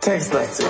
[0.00, 0.66] Textlastig.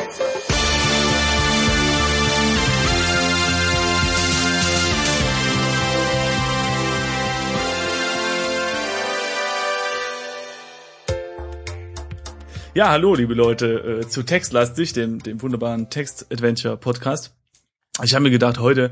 [12.74, 17.32] Ja, hallo, liebe Leute, äh, zu Textlastig, dem, dem wunderbaren Text-Adventure-Podcast.
[18.02, 18.90] Ich habe mir gedacht, heute,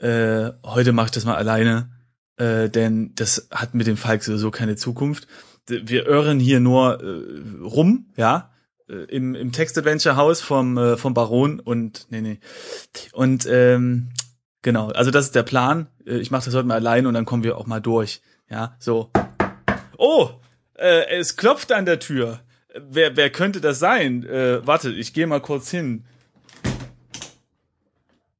[0.00, 1.90] äh, heute mache ich das mal alleine,
[2.36, 5.26] äh, denn das hat mit dem Falk sowieso keine Zukunft.
[5.68, 8.50] Wir irren hier nur äh, rum, ja,
[8.88, 12.40] äh, im, im Text-Adventure-Haus vom, äh, vom Baron und nee, nee.
[13.12, 14.08] Und ähm,
[14.62, 15.86] genau, also das ist der Plan.
[16.06, 18.20] Äh, Ich mache das heute mal allein und dann kommen wir auch mal durch.
[18.50, 19.10] Ja, so.
[19.96, 20.30] Oh,
[20.74, 22.40] äh, es klopft an der Tür.
[22.74, 24.24] Wer, wer könnte das sein?
[24.24, 26.04] Äh, warte, ich gehe mal kurz hin.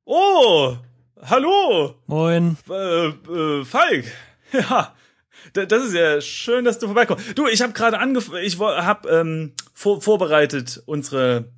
[0.05, 0.77] Oh,
[1.23, 2.57] hallo, Moin.
[2.69, 4.05] äh, äh, Falk.
[4.53, 4.95] Ja,
[5.55, 7.39] das ist ja schön, dass du vorbeikommst.
[7.39, 11.53] Du, ich habe gerade angefangen, ich habe ähm, vor vorbereitet unsere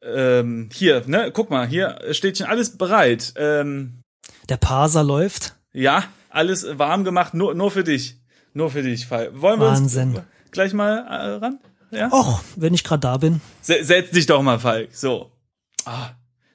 [0.00, 1.30] ähm, hier, ne?
[1.32, 3.32] Guck mal, hier steht schon alles bereit.
[3.36, 4.02] Ähm,
[4.48, 5.56] Der Parser läuft.
[5.72, 8.16] ja, alles warm gemacht, nur nur für dich,
[8.54, 9.32] nur für dich, Falk.
[9.40, 10.14] Wollen wir Wahnsinn.
[10.16, 10.20] uns
[10.52, 11.58] gleich mal äh, ran?
[11.90, 12.08] Ja.
[12.12, 13.40] Och, wenn ich gerade da bin.
[13.60, 14.94] Se- Setz dich doch mal, Falk.
[14.94, 15.32] So.
[15.84, 16.10] Ah,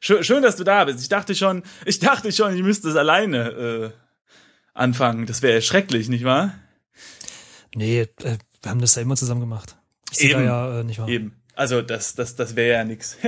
[0.06, 1.02] schön, schön, dass du da bist.
[1.02, 3.92] Ich dachte schon, ich dachte schon, ich müsste es alleine äh,
[4.74, 5.26] anfangen.
[5.26, 6.54] Das wäre schrecklich, nicht wahr?
[7.74, 9.76] Nee, äh, wir haben das ja immer zusammen gemacht.
[10.12, 10.46] Ich Eben.
[10.46, 11.08] ja äh, nicht wahr.
[11.08, 11.42] Eben.
[11.56, 13.18] Also das, das, das wäre ja nix.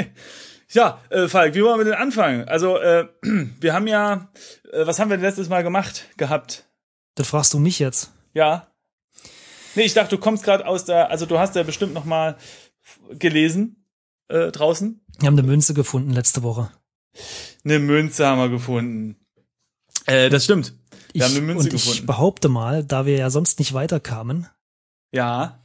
[0.70, 2.46] Ja, äh, Falk, wie wollen wir denn anfangen?
[2.50, 4.30] Also äh, wir haben ja,
[4.74, 6.66] äh, was haben wir denn letztes Mal gemacht gehabt?
[7.16, 8.12] Das fragst du mich jetzt.
[8.34, 8.68] Ja.
[9.76, 12.36] Nee, ich dachte, du kommst gerade aus der, also du hast ja bestimmt noch mal
[13.12, 13.86] gelesen
[14.28, 15.06] äh, draußen.
[15.20, 16.72] Wir haben eine Münze gefunden letzte Woche.
[17.64, 19.16] Eine Münze haben wir gefunden.
[20.06, 20.74] Äh, das stimmt.
[21.14, 22.06] Wir haben eine Münze und ich gefunden.
[22.06, 24.48] behaupte mal, da wir ja sonst nicht weiterkamen,
[25.12, 25.60] Ja.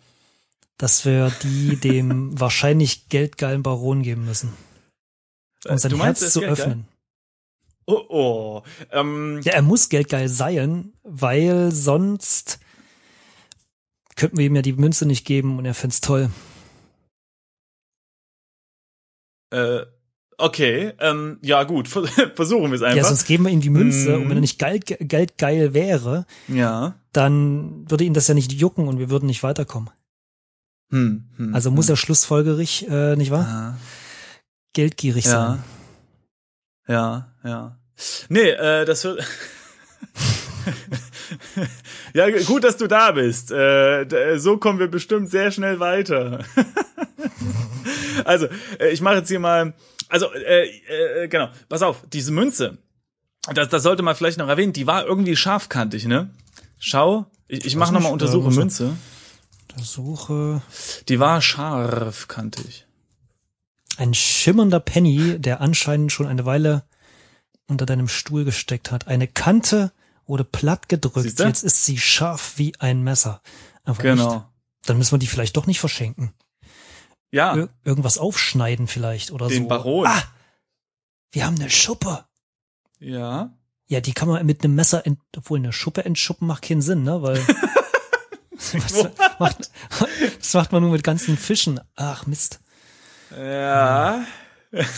[0.78, 4.52] dass wir die dem wahrscheinlich geldgeilen Baron geben müssen.
[5.68, 6.64] Um sein Äh, du meinst, Herz zu Geld, gell?
[6.66, 6.88] öffnen.
[7.86, 8.62] Oh, oh.
[8.90, 12.60] Ähm, Ja, er muss geldgeil sein, weil sonst
[14.16, 16.30] könnten wir ihm ja die Münze nicht geben und er fänd's toll.
[19.52, 19.86] Äh,
[20.38, 20.92] okay.
[20.98, 21.88] Ähm, ja, gut.
[21.94, 22.96] Vers- Versuchen wir es einfach.
[22.96, 24.30] Ja, sonst geben wir ihm die Münze und Mhm.
[24.30, 26.94] wenn er nicht geil, geldgeil wäre, ja.
[27.12, 29.90] dann würde ihn das ja nicht jucken und wir würden nicht weiterkommen.
[30.90, 31.94] Hm, hm, Also muss hm.
[31.94, 33.46] er schlussfolgerig, äh, nicht wahr?
[33.46, 33.78] Ah,
[34.74, 35.30] Geldgierig Ja.
[35.30, 35.64] sein.
[36.88, 37.78] Ja, ja.
[38.28, 39.22] Nee, äh, das wird.
[42.14, 43.50] ja, gut, dass du da bist.
[43.50, 46.44] Äh, so kommen wir bestimmt sehr schnell weiter.
[48.24, 48.46] also,
[48.78, 49.74] äh, ich mache jetzt hier mal.
[50.08, 50.66] Also, äh,
[51.24, 52.78] äh, genau, pass auf, diese Münze,
[53.54, 56.30] das, das sollte man vielleicht noch erwähnen, die war irgendwie scharfkantig, ne?
[56.78, 58.96] Schau, ich, ich mache nochmal Untersuche er- Münze.
[59.72, 60.60] Untersuche
[61.08, 62.86] Die war scharfkantig.
[63.96, 66.84] ein schimmernder Penny, der anscheinend schon eine Weile
[67.68, 69.08] unter deinem Stuhl gesteckt hat.
[69.08, 69.92] Eine Kante
[70.32, 71.38] wurde platt gedrückt.
[71.38, 73.42] Jetzt ist sie scharf wie ein Messer.
[73.84, 74.36] Aber Genau.
[74.36, 74.44] Echt.
[74.86, 76.32] Dann müssen wir die vielleicht doch nicht verschenken.
[77.30, 79.68] Ja, Ir irgendwas aufschneiden vielleicht oder den so.
[79.68, 80.06] Baron.
[80.06, 80.22] Ah,
[81.32, 82.24] wir haben eine Schuppe.
[82.98, 83.52] Ja.
[83.88, 87.02] Ja, die kann man mit einem Messer, ent obwohl eine Schuppe entschuppen macht keinen Sinn,
[87.02, 87.20] ne?
[87.22, 87.36] Weil
[88.72, 89.70] was macht,
[90.38, 91.78] das macht man nur mit ganzen Fischen.
[91.94, 92.60] Ach Mist.
[93.30, 94.24] Ja.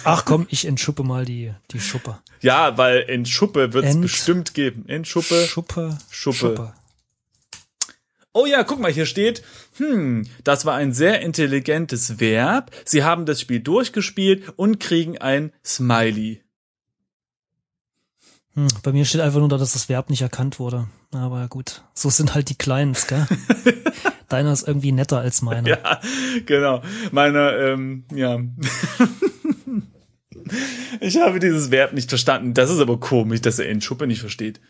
[0.05, 2.19] Ach komm, ich entschuppe mal die die Schuppe.
[2.41, 4.85] Ja, weil in Schuppe wird es bestimmt geben.
[4.87, 5.47] In Schuppe.
[5.47, 5.99] Schuppe.
[6.11, 6.75] Schuppe.
[8.37, 9.45] Oh ja, guck mal, hier steht,
[9.77, 12.73] hm, das war ein sehr intelligentes Verb.
[12.85, 16.43] Sie haben das Spiel durchgespielt und kriegen ein Smiley.
[18.55, 20.89] Hm, bei mir steht einfach nur, da, dass das Verb nicht erkannt wurde.
[21.13, 23.27] Aber gut, so sind halt die Kleins, gell?
[24.35, 25.69] Deiner ist irgendwie netter als meiner.
[25.69, 26.01] Ja,
[26.45, 26.83] genau.
[27.13, 28.41] Meiner, ähm, ja.
[31.01, 32.53] ich habe dieses Verb nicht verstanden.
[32.53, 34.61] Das ist aber komisch, dass er in Schuppe nicht versteht.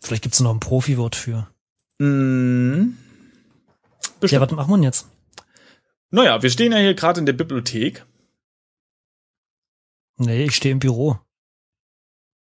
[0.00, 1.48] Vielleicht gibt's noch ein Profi-Wort für.
[1.98, 2.94] Mm.
[4.22, 5.06] Ja, was machen wir denn jetzt?
[6.10, 8.04] naja, wir stehen ja hier gerade in der Bibliothek.
[10.16, 11.20] Nee, ich stehe im Büro.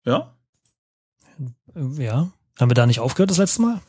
[0.06, 0.34] Ja.
[1.74, 2.32] Ja.
[2.58, 3.82] Haben wir da nicht aufgehört das letzte Mal?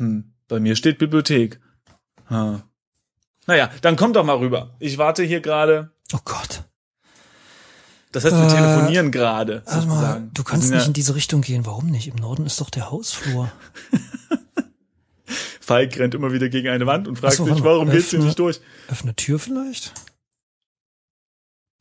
[0.00, 1.58] Hm, bei mir steht Bibliothek.
[2.28, 2.62] Ha.
[3.46, 4.76] Naja, dann komm doch mal rüber.
[4.78, 5.92] Ich warte hier gerade.
[6.12, 6.64] Oh Gott.
[8.12, 9.62] Das heißt, wir Äh, telefonieren gerade.
[9.66, 11.64] Warte mal, du kannst nicht in diese Richtung gehen.
[11.66, 12.08] Warum nicht?
[12.08, 13.50] Im Norden ist doch der Hausflur.
[15.60, 18.38] Falk rennt immer wieder gegen eine Wand und fragt so, sich, warum geht's hier nicht
[18.38, 18.60] durch?
[18.88, 19.92] Öffne Tür vielleicht?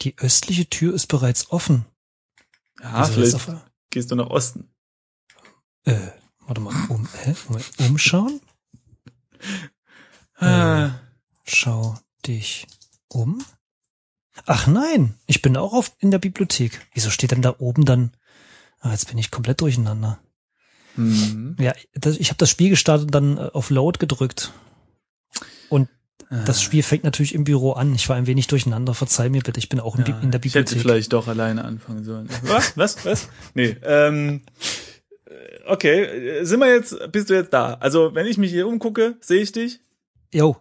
[0.02, 1.86] Die östliche Tür ist bereits offen.
[2.82, 4.70] Ja, Wieso vielleicht auf- gehst du nach Osten.
[5.86, 5.96] Äh,
[6.46, 7.36] warte mal, um, hä?
[7.48, 8.40] Moment, umschauen?
[10.36, 10.92] Ah,
[11.46, 12.68] Schau dich
[13.08, 13.44] um.
[14.46, 16.80] Ach nein, ich bin auch auf, in der Bibliothek.
[16.94, 18.12] Wieso steht denn da oben dann?
[18.80, 20.20] Ah, jetzt bin ich komplett durcheinander.
[20.96, 21.56] hm.
[21.60, 24.54] Ja, das, ich habe das Spiel gestartet und dann äh, auf Load gedrückt.
[25.70, 25.90] Und
[26.46, 27.96] das Spiel fängt natürlich im Büro an.
[27.96, 28.94] Ich war ein wenig durcheinander.
[28.94, 30.82] Verzeih mir bitte, ich bin auch in, Bi- in der Ich hätte Bibliothek.
[30.82, 32.30] vielleicht doch alleine anfangen sollen.
[32.44, 32.78] Was?
[32.78, 33.04] Was?
[33.04, 33.28] Was?
[33.56, 33.76] Nee.
[33.82, 34.62] Ähm, äh,
[35.66, 37.76] okay, äh, sind wir jetzt, bist du jetzt da?
[37.76, 39.80] Also, wenn ich mich hier umgucke, sehe ich dich?
[40.34, 40.58] Jo.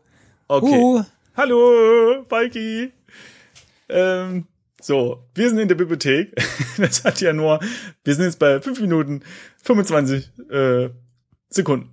[0.49, 0.79] Okay.
[0.79, 1.05] Uh,
[1.37, 2.93] Hallo, Falki.
[3.88, 4.47] Ähm,
[4.81, 6.35] so, wir sind in der Bibliothek.
[6.79, 7.61] Das hat ja nur,
[8.05, 9.23] wir sind jetzt bei 5 Minuten
[9.62, 10.91] 25 äh,
[11.49, 11.91] Sekunden.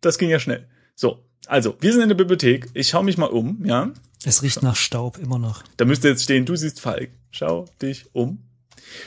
[0.00, 0.68] Das ging ja schnell.
[0.94, 2.68] So, also, wir sind in der Bibliothek.
[2.74, 3.90] Ich schaue mich mal um, ja.
[4.24, 5.64] es riecht nach Staub immer noch.
[5.76, 7.10] Da müsste jetzt stehen, du siehst Falk.
[7.30, 8.47] Schau dich um.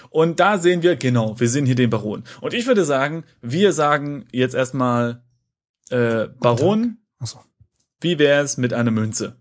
[0.09, 2.23] Und da sehen wir, genau, wir sehen hier den Baron.
[2.41, 5.23] Und ich würde sagen, wir sagen jetzt erstmal,
[5.89, 7.39] äh, Baron, Achso.
[7.99, 9.35] wie wär's mit einer Münze?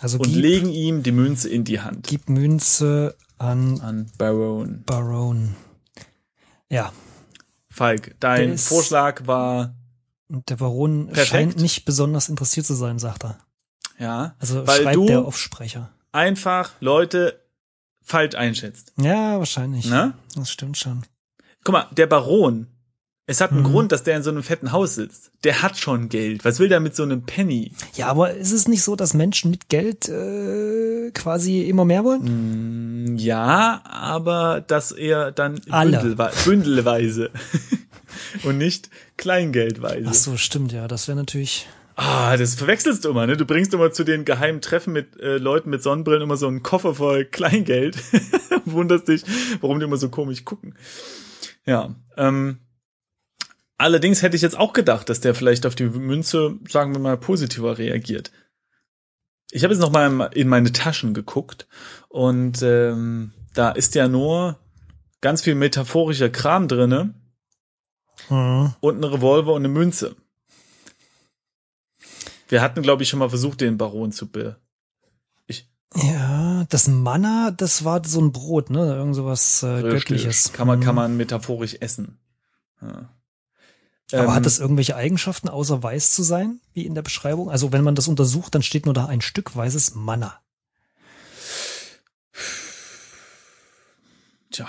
[0.00, 2.06] Also Und gib, legen ihm die Münze in die Hand.
[2.08, 4.82] gib Münze an An Baron.
[4.86, 5.54] Baron.
[6.68, 6.92] Ja,
[7.68, 9.74] Falk, dein ist- Vorschlag war,
[10.28, 11.28] und der Baron Perfekt.
[11.28, 13.38] scheint nicht besonders interessiert zu sein, sagt er.
[13.98, 15.90] ja, Also Weil schreibt du- der Aufsprecher.
[16.12, 17.41] einfach Leute
[18.04, 18.92] falsch einschätzt.
[19.00, 19.86] Ja, wahrscheinlich.
[19.88, 20.14] Ne?
[20.34, 21.02] Das stimmt schon.
[21.64, 22.66] Guck mal, der Baron,
[23.26, 23.66] es hat einen Mhm.
[23.66, 25.30] Grund, dass der in so einem fetten Haus sitzt.
[25.44, 26.44] Der hat schon Geld.
[26.44, 27.72] Was will der mit so einem Penny?
[27.94, 33.12] Ja, aber ist es nicht so, dass Menschen mit Geld äh, quasi immer mehr wollen?
[33.12, 37.30] Mm, Ja, aber das eher dann bündelwe bündelweise
[38.44, 40.06] und nicht Kleingeldweise.
[40.08, 40.88] Ach so, stimmt, ja.
[40.88, 41.68] Das wäre natürlich.
[41.96, 43.36] Ah, das verwechselst du immer, ne?
[43.36, 46.62] Du bringst immer zu den geheimen Treffen mit äh, Leuten mit Sonnenbrillen immer so einen
[46.62, 47.96] Koffer voll Kleingeld.
[48.64, 49.24] Wunderst dich,
[49.60, 50.74] warum die immer so komisch gucken.
[51.66, 52.58] Ja, ähm,
[53.76, 57.16] allerdings hätte ich jetzt auch gedacht, dass der vielleicht auf die Münze, sagen wir mal,
[57.16, 58.32] positiver reagiert.
[59.50, 61.68] Ich habe jetzt noch mal in meine Taschen geguckt
[62.08, 64.58] und ähm, da ist ja nur
[65.20, 67.14] ganz viel metaphorischer Kram drinne
[68.28, 68.74] Hm.
[68.80, 70.16] und ein Revolver und eine Münze.
[72.52, 74.58] Wir hatten, glaube ich, schon mal versucht, den Baron zu be.
[75.46, 78.94] Ich, Ja, das Manna, das war so ein Brot, ne?
[78.94, 80.52] Irgend sowas äh, Göttliches.
[80.52, 80.96] Kann man, kann Hm.
[80.96, 82.18] man metaphorisch essen.
[82.82, 83.08] Ja.
[84.12, 87.48] Aber Ähm, hat das irgendwelche Eigenschaften, außer weiß zu sein, wie in der Beschreibung?
[87.50, 90.38] Also wenn man das untersucht, dann steht nur da ein Stück weißes Manna.
[94.50, 94.68] Tja,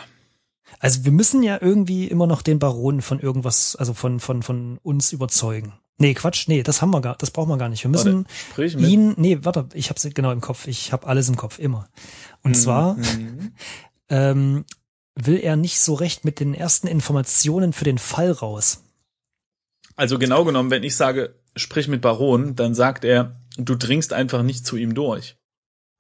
[0.79, 4.77] Also wir müssen ja irgendwie immer noch den Baron von irgendwas, also von, von, von
[4.83, 5.73] uns überzeugen.
[5.99, 7.83] Nee, Quatsch, nee, das haben wir gar, das brauchen wir gar nicht.
[7.83, 8.25] Wir müssen
[8.57, 8.89] mit.
[8.89, 11.87] ihn, nee, warte, ich hab's genau im Kopf, ich habe alles im Kopf, immer.
[12.41, 13.51] Und zwar Mhm.
[14.09, 14.65] ähm,
[15.15, 18.83] will er nicht so recht mit den ersten Informationen für den Fall raus.
[19.95, 24.41] Also genau genommen, wenn ich sage, sprich mit Baron, dann sagt er, du dringst einfach
[24.41, 25.37] nicht zu ihm durch.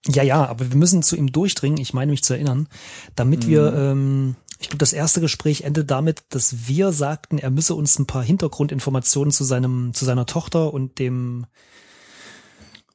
[0.07, 2.67] Ja, ja, aber wir müssen zu ihm durchdringen, ich meine mich zu erinnern,
[3.15, 3.49] damit Mhm.
[3.49, 7.99] wir, ähm, ich glaube, das erste Gespräch endet damit, dass wir sagten, er müsse uns
[7.99, 11.45] ein paar Hintergrundinformationen zu seinem, zu seiner Tochter und dem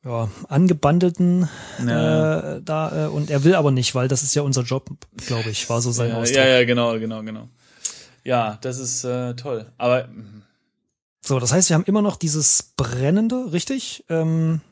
[0.02, 1.48] ja, angebandelten
[1.86, 2.56] Ja.
[2.56, 4.88] äh, da äh, und er will aber nicht, weil das ist ja unser Job,
[5.26, 6.36] glaube ich, war so sein ja, Ausdruck.
[6.38, 7.48] ja, ja, genau, genau, genau.
[8.24, 9.70] Ja, das ist äh, toll.
[9.76, 10.42] Aber mm,
[11.22, 14.04] So, das heißt, wir haben immer noch dieses brennende, richtig?
[14.08, 14.62] Ähm,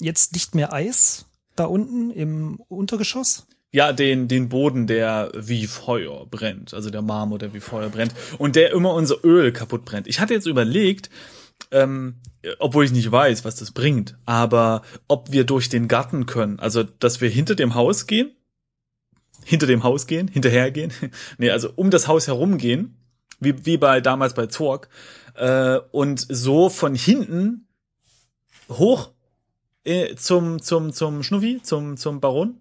[0.00, 3.46] jetzt nicht mehr Eis da unten im Untergeschoss.
[3.72, 6.74] Ja, den, den Boden, der wie Feuer brennt.
[6.74, 8.14] Also der Marmor, der wie Feuer brennt.
[8.36, 10.06] Und der immer unser Öl kaputt brennt.
[10.06, 11.08] Ich hatte jetzt überlegt,
[11.70, 12.16] ähm,
[12.58, 16.60] obwohl ich nicht weiß, was das bringt, aber ob wir durch den Garten können.
[16.60, 18.32] Also, dass wir hinter dem Haus gehen.
[19.44, 20.92] Hinter dem Haus gehen, hinterhergehen.
[21.38, 22.96] nee, also um das Haus herumgehen.
[23.40, 24.88] Wie, wie bei damals bei Zorg.
[25.34, 27.66] Äh, und so von hinten
[28.68, 29.12] hoch
[29.84, 32.60] äh, zum, zum, zum Schnuffi, zum, zum Baron.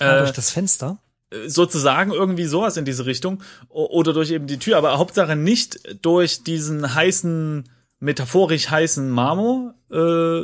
[0.00, 0.98] Äh, durch das Fenster.
[1.46, 6.42] sozusagen irgendwie sowas in diese Richtung oder durch eben die Tür, aber Hauptsache nicht durch
[6.42, 7.68] diesen heißen,
[8.00, 10.42] metaphorisch heißen Marmor äh,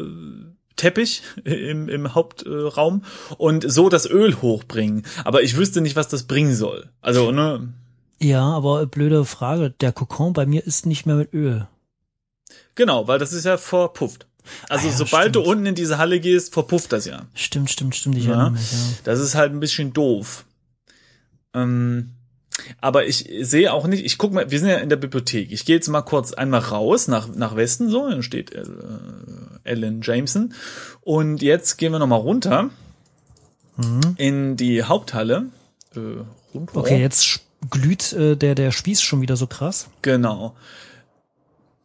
[0.77, 3.03] Teppich im, im Hauptraum
[3.39, 5.05] und so das Öl hochbringen.
[5.25, 6.91] Aber ich wüsste nicht, was das bringen soll.
[7.01, 7.73] Also, ne,
[8.21, 9.71] Ja, aber blöde Frage.
[9.71, 11.67] Der Kokon bei mir ist nicht mehr mit Öl.
[12.75, 14.27] genau, weil das ist ja verpufft.
[14.69, 15.37] Also Ah ja, sobald stimmt.
[15.47, 17.23] du unten in diese Halle gehst, verpufft das ja.
[17.35, 18.17] Stimmt, stimmt, stimmt.
[18.19, 18.51] Ich Ja.
[18.51, 18.79] mich, ja.
[19.05, 20.45] Das ist halt ein bisschen doof.
[21.55, 22.11] Ähm,
[22.81, 25.51] aber ich sehe auch nicht, ich guck mal, wir sind ja in der Bibliothek.
[25.51, 28.63] Ich gehe jetzt mal kurz einmal raus nach, nach Westen so, dann steht äh,
[29.65, 30.55] Ellen Jameson.
[31.01, 32.71] Und jetzt gehen wir nochmal runter
[33.77, 34.15] Mhm.
[34.19, 35.47] in die Haupthalle
[35.97, 36.01] äh,
[36.55, 36.71] rund.
[36.77, 39.89] Okay, jetzt glüht äh, der, der Spieß schon wieder so krass.
[40.03, 40.55] Genau.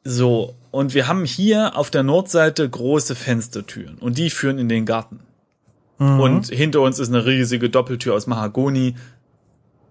[0.04, 4.86] So, und wir haben hier auf der Nordseite große Fenstertüren und die führen in den
[4.86, 5.22] Garten.
[5.98, 6.20] Mhm.
[6.20, 8.96] Und hinter uns ist eine riesige Doppeltür aus Mahagoni.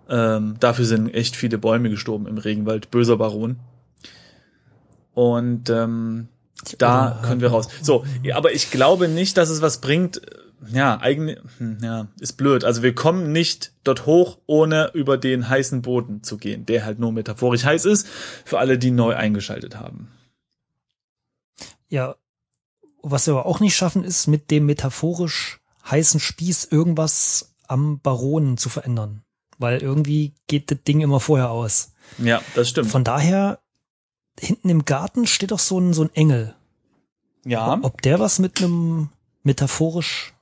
[0.08, 2.90] Ähm, dafür sind echt viele Bäume gestorben im Regenwald.
[2.90, 3.56] Böser Baron.
[5.14, 6.28] Und ähm,
[6.78, 7.68] da können wir raus.
[7.82, 8.04] So,
[8.34, 10.22] aber ich glaube nicht, dass es was bringt.
[10.72, 12.64] Ja, eigentlich, hm, ja, ist blöd.
[12.64, 16.98] Also wir kommen nicht dort hoch, ohne über den heißen Boden zu gehen, der halt
[16.98, 18.08] nur metaphorisch heiß ist,
[18.44, 20.08] für alle, die neu eingeschaltet haben.
[21.88, 22.16] Ja,
[23.02, 28.56] was wir aber auch nicht schaffen, ist mit dem metaphorisch heißen Spieß irgendwas am Baronen
[28.56, 29.22] zu verändern.
[29.58, 31.92] Weil irgendwie geht das Ding immer vorher aus.
[32.18, 32.90] Ja, das stimmt.
[32.90, 33.60] Von daher,
[34.38, 36.54] hinten im Garten steht doch so ein, so ein Engel.
[37.44, 39.08] ja, Ob der was mit einem
[39.42, 40.34] metaphorisch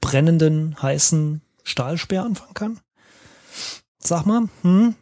[0.00, 2.80] brennenden, heißen Stahlspeer anfangen kann?
[3.98, 4.94] Sag mal, hm?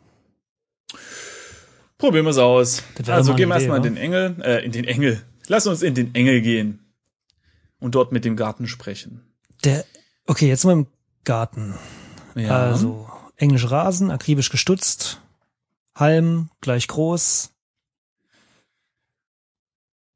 [1.98, 2.82] probieren wir es aus.
[3.06, 5.22] Also gehen wir erstmal in Idee, den Engel, äh, in den Engel.
[5.48, 6.80] Lass uns in den Engel gehen.
[7.78, 9.20] Und dort mit dem Garten sprechen.
[9.64, 9.84] Der,
[10.26, 10.86] okay, jetzt mal im
[11.24, 11.74] Garten.
[12.34, 12.68] Ja.
[12.68, 15.20] Also, englisch Rasen, akribisch gestutzt,
[15.94, 17.50] Halm gleich groß,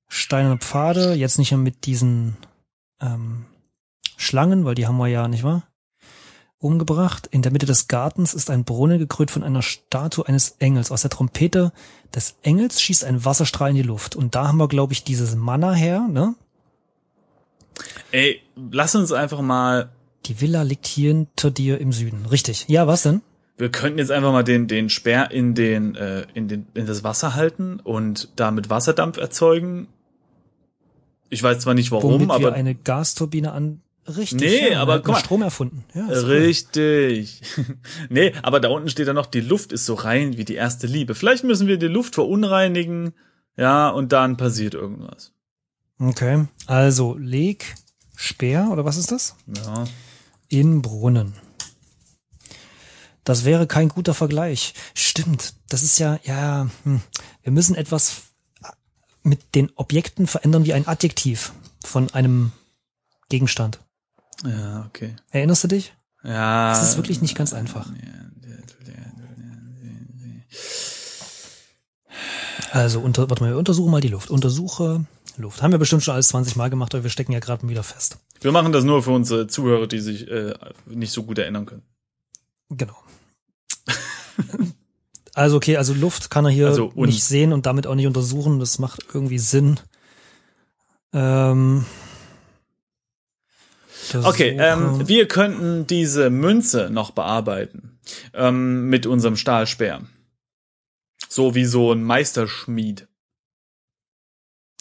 [0.08, 2.36] steinerne Pfade, jetzt nicht mehr mit diesen
[3.00, 3.46] ähm,
[4.16, 5.69] Schlangen, weil die haben wir ja, nicht wahr?
[6.60, 7.26] Umgebracht.
[7.26, 10.92] In der Mitte des Gartens ist ein Brunnen gekrönt von einer Statue eines Engels.
[10.92, 11.72] Aus der Trompete
[12.14, 14.14] des Engels schießt ein Wasserstrahl in die Luft.
[14.14, 16.34] Und da haben wir, glaube ich, dieses Manna her, ne?
[18.12, 19.90] Ey, lass uns einfach mal
[20.26, 22.26] Die Villa liegt hier hinter dir im Süden.
[22.26, 22.66] Richtig.
[22.68, 23.22] Ja, was denn?
[23.56, 27.04] Wir könnten jetzt einfach mal den, den Speer in den, äh, in den, in das
[27.04, 29.88] Wasser halten und damit Wasserdampf erzeugen.
[31.28, 33.82] Ich weiß zwar nicht warum, womit wir aber eine Gasturbine an.
[34.08, 34.40] Richtig.
[34.40, 35.20] Nee, ja, aber guck mal.
[35.20, 35.84] Strom erfunden.
[35.94, 37.42] Ja, richtig.
[38.08, 40.86] nee, aber da unten steht dann noch, die Luft ist so rein wie die erste
[40.86, 41.14] Liebe.
[41.14, 43.12] Vielleicht müssen wir die Luft verunreinigen,
[43.56, 45.32] ja, und dann passiert irgendwas.
[45.98, 46.46] Okay.
[46.66, 47.74] Also leg
[48.16, 49.36] Speer oder was ist das?
[49.46, 49.84] Ja.
[50.48, 51.34] In Brunnen.
[53.24, 54.74] Das wäre kein guter Vergleich.
[54.94, 55.54] Stimmt.
[55.68, 57.02] Das ist ja, ja, hm.
[57.42, 58.22] wir müssen etwas
[59.22, 61.52] mit den Objekten verändern wie ein Adjektiv
[61.84, 62.52] von einem
[63.28, 63.78] Gegenstand.
[64.44, 65.16] Ja, okay.
[65.30, 65.94] Erinnerst du dich?
[66.22, 66.70] Ja.
[66.70, 67.90] Das ist wirklich nicht ganz einfach.
[72.72, 74.30] Also unter, warte mal, wir untersuchen mal die Luft.
[74.30, 75.04] Untersuche
[75.36, 75.62] Luft.
[75.62, 78.18] Haben wir bestimmt schon alles 20 Mal gemacht, aber wir stecken ja gerade wieder fest.
[78.40, 80.54] Wir machen das nur für unsere Zuhörer, die sich äh,
[80.86, 81.82] nicht so gut erinnern können.
[82.68, 82.96] Genau.
[85.34, 88.60] also okay, also Luft kann er hier Also nicht sehen und damit auch nicht untersuchen.
[88.60, 89.80] Das macht irgendwie Sinn.
[91.12, 91.84] Ähm,
[94.14, 97.98] Okay, ähm, wir könnten diese Münze noch bearbeiten
[98.34, 100.02] ähm, mit unserem Stahlspeer.
[101.28, 103.06] So wie so ein Meisterschmied.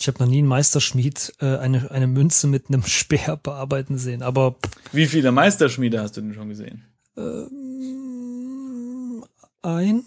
[0.01, 4.23] ich habe noch nie einen Meisterschmied äh, eine, eine Münze mit einem Speer bearbeiten sehen,
[4.23, 4.55] aber
[4.91, 6.85] Wie viele Meisterschmiede hast du denn schon gesehen?
[7.17, 9.25] ähm,
[9.61, 10.05] ein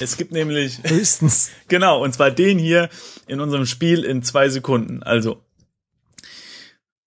[0.00, 1.50] Es gibt nämlich, höchstens.
[1.68, 2.90] genau, und zwar den hier
[3.28, 5.02] in unserem Spiel in zwei Sekunden.
[5.02, 5.42] Also,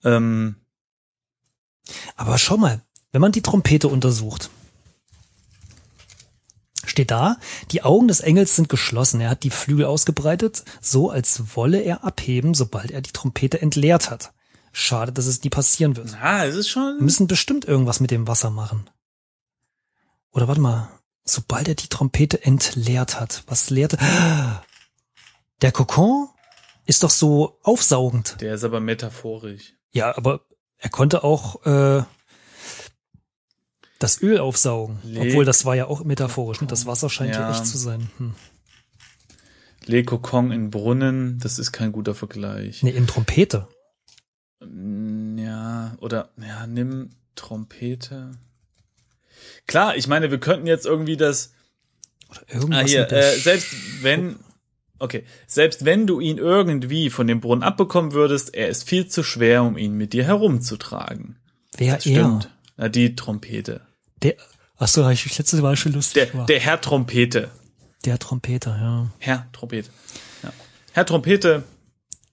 [0.04, 0.56] ähm,
[2.16, 4.50] Aber schau mal, wenn man die Trompete untersucht,
[6.86, 7.38] steht da,
[7.72, 9.22] die Augen des Engels sind geschlossen.
[9.22, 14.10] Er hat die Flügel ausgebreitet, so als wolle er abheben, sobald er die Trompete entleert
[14.10, 14.34] hat.
[14.74, 16.16] Schade, dass es nie passieren wird.
[16.22, 18.90] ah, es ist Wir schon, müssen bestimmt irgendwas mit dem Wasser machen.
[20.32, 20.88] Oder warte mal,
[21.26, 23.44] sobald er die Trompete entleert hat.
[23.48, 23.98] Was leerte?
[25.62, 26.30] Der Kokon
[26.86, 28.38] ist doch so aufsaugend.
[28.40, 29.74] der ist aber metaphorisch.
[29.92, 30.42] Ja, aber
[30.82, 32.04] er konnte auch äh,
[34.00, 35.00] das Öl aufsaugen.
[35.04, 36.60] Leg- Obwohl, das war ja auch metaphorisch.
[36.62, 36.68] Ne?
[36.68, 37.52] Das Wasser scheint ja Ja.
[37.52, 38.10] echt zu sein.
[38.18, 38.34] Hm.
[39.86, 42.84] Le Kokon in Brunnen, das ist kein guter Vergleich.
[42.84, 43.68] Nee, in Trompete.
[44.60, 48.32] Mm, Ja, oder ja, nimm Trompete.
[49.68, 51.54] Klar, ich meine, wir könnten jetzt irgendwie das.
[52.30, 54.38] Oder irgendwas Ah, hier, äh, selbst wenn.
[55.02, 59.24] Okay, selbst wenn du ihn irgendwie von dem Brunnen abbekommen würdest, er ist viel zu
[59.24, 61.38] schwer, um ihn mit dir herumzutragen.
[61.76, 62.12] Wer Das er?
[62.12, 62.50] stimmt.
[62.78, 63.82] Na, die Trompete.
[64.22, 64.36] Der,
[64.78, 66.50] achso, habe ich mich letztes Mal schon lustig Der, gemacht.
[66.50, 67.50] der Herr Trompete.
[68.06, 69.08] der Trompeter, ja.
[69.20, 69.90] Herr Trompete.
[70.44, 70.54] Ja.
[70.94, 71.64] Herr Trompete,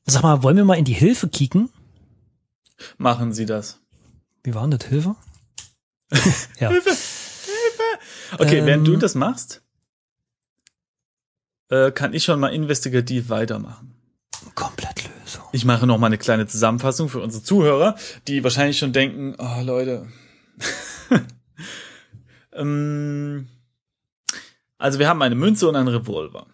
[0.04, 1.70] Sag mal, wollen wir mal in die Hilfe kicken?
[2.96, 3.80] machen Sie das.
[4.44, 4.86] Wie war denn das?
[4.88, 5.16] Hilfe?
[6.60, 6.70] ja.
[8.38, 9.62] Okay, Ähm, während du das machst,
[11.70, 13.94] äh, kann ich schon mal investigativ weitermachen.
[14.54, 15.44] Komplettlösung.
[15.52, 17.96] Ich mache noch mal eine kleine Zusammenfassung für unsere Zuhörer,
[18.26, 20.06] die wahrscheinlich schon denken, oh Leute,
[22.58, 23.48] Ähm,
[24.76, 26.46] also wir haben eine Münze und einen Revolver.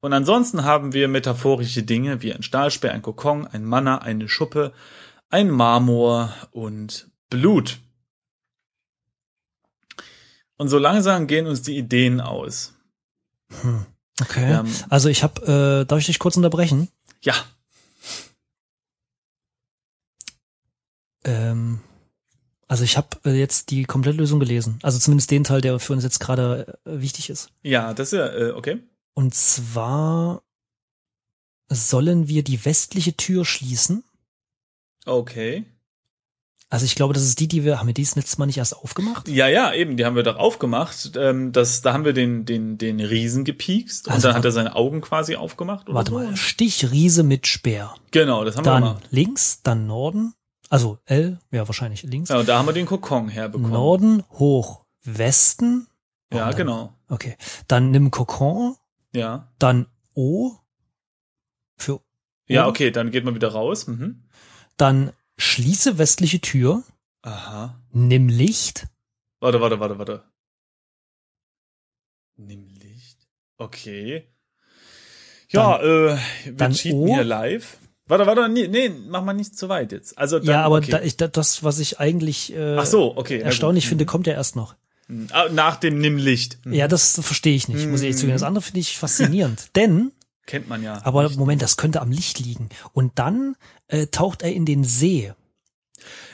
[0.00, 4.72] Und ansonsten haben wir metaphorische Dinge wie ein Stahlspeer, ein Kokon, ein Manna, eine Schuppe,
[5.28, 7.78] ein Marmor und Blut.
[10.56, 12.71] Und so langsam gehen uns die Ideen aus.
[13.60, 13.86] Hm.
[14.20, 14.54] Okay.
[14.54, 16.88] Haben- Also ich habe, äh, darf ich dich kurz unterbrechen?
[17.22, 17.34] Ja,
[21.24, 21.80] Ähm,
[22.68, 24.78] also ich habe äh, jetzt die Komplettlösung gelesen.
[24.82, 27.50] Also zumindest den Teil, der für uns jetzt gerade äh, wichtig ist.
[27.62, 28.80] ja, das ist ja, äh, okay.
[29.14, 30.42] Und zwar
[31.68, 34.04] sollen wir die westliche Tür schließen.
[35.04, 35.64] Okay.
[36.72, 38.56] Also ich glaube, das ist die, die wir, haben wir die das letzte Mal nicht
[38.56, 39.28] erst aufgemacht?
[39.28, 41.12] Ja, ja, eben, die haben wir doch aufgemacht.
[41.16, 44.52] Ähm, das, da haben wir den, den, den Riesen gepiekst und Also dann hat er
[44.52, 45.86] seine Augen quasi aufgemacht.
[45.88, 46.18] Oder Warte so.
[46.18, 47.94] mal, Stichriese mit Speer.
[48.10, 49.06] Genau, das haben wir Dann gemacht.
[49.10, 50.32] links, dann Norden.
[50.70, 52.30] Also L, ja wahrscheinlich links.
[52.30, 53.70] Ja, und da haben wir den Kokon herbekommen.
[53.70, 55.88] Norden hoch Westen.
[56.32, 56.94] Ja, dann- genau.
[57.10, 57.36] Okay.
[57.68, 58.76] Dann nimm Kokon,
[59.14, 59.52] Ja.
[59.58, 60.52] dann O
[61.76, 62.00] für
[62.48, 62.70] Ja, oben.
[62.70, 63.86] okay, dann geht man wieder raus.
[63.88, 64.22] Mhm.
[64.78, 65.12] Dann
[65.42, 66.82] schließe westliche Tür,
[67.22, 67.80] Aha.
[67.90, 68.86] nimm Licht.
[69.40, 70.22] Warte, warte, warte, warte.
[72.36, 73.18] Nimm Licht.
[73.58, 74.28] Okay.
[75.48, 77.14] Ja, äh, wir dann cheaten O.
[77.14, 77.78] hier live.
[78.06, 80.16] Warte, warte, nee, nee, mach mal nicht zu weit jetzt.
[80.18, 80.90] Also dann, ja, aber okay.
[80.90, 83.40] da, ich, da, das, was ich eigentlich äh, Ach so, okay.
[83.40, 84.74] erstaunlich finde, kommt ja erst noch.
[85.08, 85.28] Mhm.
[85.32, 86.58] Ah, Nach dem Nimm Licht.
[86.64, 86.72] Mhm.
[86.72, 88.20] Ja, das verstehe ich nicht, muss ich ehrlich Mhm.
[88.20, 88.34] zugeben.
[88.36, 89.70] Das andere finde ich faszinierend.
[89.76, 90.12] Denn,
[90.46, 91.00] Kennt man ja.
[91.04, 91.28] aber.
[91.30, 92.68] Moment, das könnte am Licht liegen.
[92.92, 93.56] Und dann
[93.92, 95.32] äh, taucht er in den See.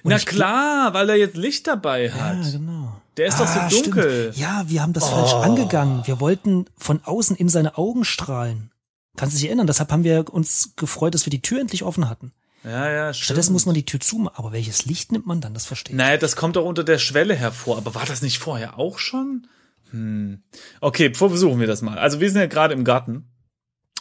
[0.02, 2.44] Und Na klar, weil er jetzt Licht dabei hat.
[2.44, 2.96] Ja, genau.
[3.16, 4.32] Der ist doch Ah, so dunkel.
[4.32, 4.36] Stimmt.
[4.38, 5.38] Ja, wir haben das falsch Oh.
[5.40, 6.06] angegangen.
[6.06, 8.70] Wir wollten von außen in seine Augen strahlen.
[9.16, 9.66] Kannst du dich erinnern?
[9.66, 12.32] Deshalb haben wir uns gefreut, dass wir die Tür endlich offen hatten.
[12.64, 13.24] Ja, ja, stimmt.
[13.24, 14.36] Stattdessen muss man die Tür zumachen.
[14.36, 15.52] Aber welches Licht nimmt man dann?
[15.54, 15.98] Das verstehe ich.
[15.98, 17.76] Naja, das kommt doch unter der Schwelle hervor.
[17.76, 19.48] Aber war das nicht vorher auch schon?
[19.90, 20.42] Hm.
[20.80, 21.98] Okay, versuchen wir das mal.
[21.98, 23.26] Also wir sind ja gerade im Garten.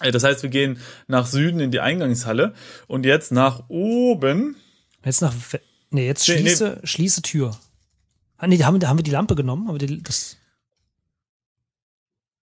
[0.01, 2.53] Äh, Das heißt, wir gehen nach Süden in die Eingangshalle
[2.87, 4.55] und jetzt nach oben.
[5.05, 5.33] Jetzt nach,
[5.91, 6.41] nee, jetzt Nee, nee.
[6.41, 7.57] schließe, schließe Tür.
[8.37, 9.67] Ah, nee, haben, wir- haben wir die Lampe genommen?
[9.67, 10.37] Haben wir die, das,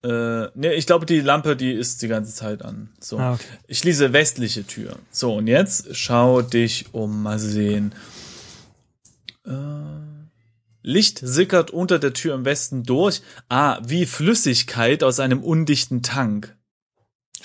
[0.03, 2.89] Äh, nee, ich glaube, die Lampe, die ist die ganze Zeit an.
[2.99, 3.17] So.
[3.19, 3.45] ah, okay.
[3.67, 4.97] Ich schließe westliche Tür.
[5.11, 7.23] So, und jetzt schau dich um.
[7.23, 7.93] Mal sehen.
[9.45, 9.51] Äh,
[10.81, 13.21] Licht sickert unter der Tür im Westen durch.
[13.47, 16.53] Ah, wie Flüssigkeit aus einem undichten Tank.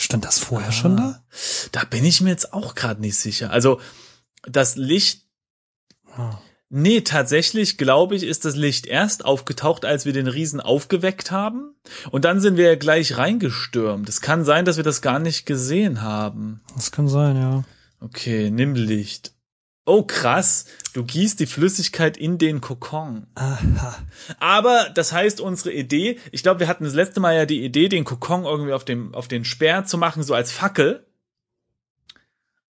[0.00, 1.24] Stand das vorher schon da?
[1.72, 3.50] Da bin ich mir jetzt auch gerade nicht sicher.
[3.50, 3.80] Also,
[4.42, 5.24] das Licht.
[6.16, 6.38] Ah.
[6.70, 11.74] Nee, tatsächlich glaube ich, ist das Licht erst aufgetaucht, als wir den Riesen aufgeweckt haben.
[12.12, 14.08] Und dann sind wir ja gleich reingestürmt.
[14.08, 16.60] Es kann sein, dass wir das gar nicht gesehen haben.
[16.76, 17.64] Das kann sein, ja.
[18.00, 19.32] Okay, nimm Licht.
[19.88, 20.66] Oh, krass.
[20.92, 23.26] Du gießt die Flüssigkeit in den Kokon.
[23.36, 23.96] Aha.
[24.38, 27.88] Aber das heißt, unsere Idee, ich glaube, wir hatten das letzte Mal ja die Idee,
[27.88, 31.06] den Kokon irgendwie auf, dem, auf den Speer zu machen, so als Fackel.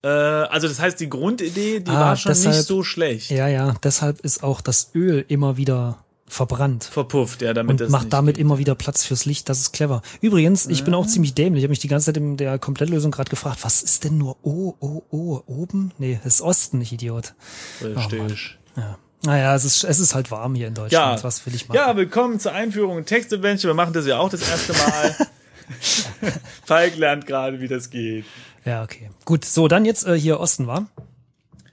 [0.04, 3.32] Äh, also das heißt, die Grundidee, die Ah, war schon deshalb- nicht so schlecht.
[3.32, 6.83] Ja, ja, deshalb ist auch das Öl immer wieder verbrannt.
[6.85, 8.41] Verpufft, ja, damit Und das macht damit geht.
[8.41, 9.47] immer wieder Platz fürs Licht.
[9.47, 10.01] Das ist clever.
[10.21, 11.61] Übrigens, ich bin auch ziemlich dämlich.
[11.61, 14.38] Ich habe mich die ganze Zeit in der Komplettlösung gerade gefragt, was ist denn nur
[14.43, 15.91] O, O, O, oben?
[15.97, 17.33] Nee, das ist Osten, ich Idiot.
[17.81, 18.57] Richtig.
[18.75, 18.97] Ja.
[19.23, 21.17] Naja, es ist, es ist halt warm hier in Deutschland.
[21.19, 21.23] Ja.
[21.23, 21.77] Was will ich machen?
[21.77, 23.71] Ja, willkommen zur Einführung in Text-Adventure.
[23.73, 25.15] Wir machen das ja auch das erste Mal.
[26.65, 28.25] Falk lernt gerade, wie das geht.
[28.65, 29.09] Ja, okay.
[29.25, 30.88] Gut, so, dann jetzt äh, hier Osten war.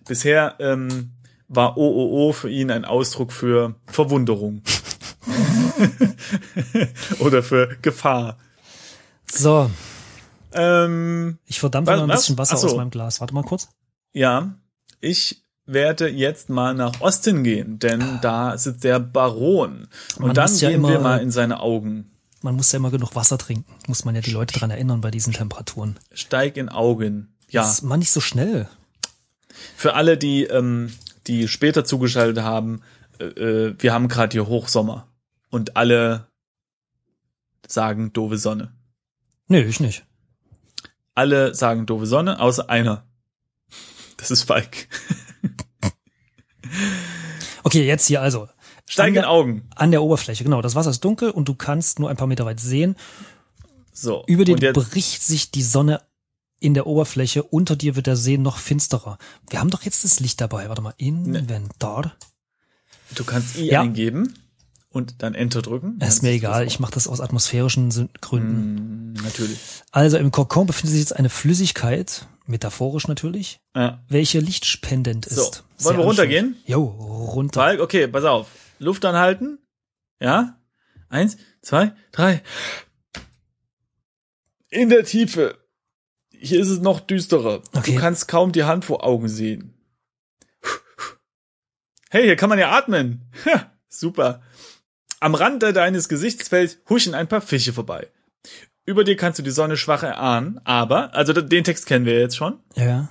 [0.06, 1.12] Bisher ähm,
[1.54, 4.62] war OOO für ihn ein Ausdruck für Verwunderung.
[7.20, 8.38] Oder für Gefahr.
[9.30, 9.70] So,
[10.52, 12.66] Ähm, ich verdampfe mal ein bisschen Wasser Ach so.
[12.68, 13.20] aus meinem Glas.
[13.20, 13.68] Warte mal kurz.
[14.12, 14.54] ja,
[15.00, 19.88] ich werde jetzt mal nach Osten gehen, denn da sitzt der Baron.
[20.16, 22.10] Und Man dann muss ja gehen wir immer- mal in seine Augen.
[22.42, 23.72] Man muss ja immer genug Wasser trinken.
[23.86, 25.98] Muss man ja die Leute dran erinnern bei diesen Temperaturen.
[26.12, 27.34] Steig in Augen.
[27.48, 28.68] Ja, Das ist mal nicht so schnell.
[29.76, 30.92] für alle, die, ähm,
[31.26, 32.82] die später zugeschaltet haben,
[33.18, 35.08] äh, äh, wir haben gerade hier Hochsommer.
[35.50, 36.26] Und alle
[37.66, 38.72] sagen doofe Sonne.
[39.48, 40.04] Nö, ich nicht.
[41.14, 43.06] Alle sagen doofe Sonne, außer einer.
[44.16, 44.88] Das ist Falk.
[47.62, 48.48] Okay, jetzt hier also.
[48.88, 49.68] Steig An der- Augen.
[49.74, 50.62] An der Oberfläche, genau.
[50.62, 52.96] Das Wasser ist dunkel und du kannst nur ein paar Meter weit sehen.
[53.92, 54.24] So.
[54.26, 56.02] Über jetzt, bricht sich die Sonne
[56.62, 57.42] in der Oberfläche.
[57.42, 59.18] Unter dir wird der See noch finsterer.
[59.50, 60.68] Wir haben doch jetzt das Licht dabei.
[60.68, 60.94] Warte mal.
[60.96, 62.16] Inventar.
[63.14, 63.82] du kannst I Ja.
[63.82, 64.32] eingeben
[64.88, 65.98] und dann Enter drücken.
[65.98, 66.66] Dann Ist mir egal.
[66.66, 69.12] Ich mache das aus atmosphärischen Gründen.
[69.12, 69.58] Mm, natürlich.
[69.90, 74.02] Also im Kokon befindet sich jetzt eine Flüssigkeit, metaphorisch natürlich, Ja.
[74.08, 75.34] welche lichtspendend ist.
[75.36, 75.42] So.
[75.52, 76.56] Sehr Wollen wir runtergehen?
[76.64, 77.60] Jo, runter.
[77.60, 78.46] Falk, okay, pass auf.
[78.78, 79.58] Luft anhalten.
[80.20, 80.58] Ja?
[81.10, 82.42] Eins, zwei, drei.
[84.70, 85.58] In der Tiefe.
[86.42, 87.62] Hier ist es noch düsterer.
[87.72, 87.94] Okay.
[87.94, 89.74] Du kannst kaum die Hand vor Augen sehen.
[92.10, 93.22] Hey, hier kann man ja atmen.
[93.46, 94.42] Ha, super.
[95.20, 98.08] Am Rande deines Gesichtsfelds huschen ein paar Fische vorbei.
[98.84, 102.36] Über dir kannst du die Sonne schwach erahnen, aber, also den Text kennen wir jetzt
[102.36, 102.58] schon.
[102.74, 103.08] Ja.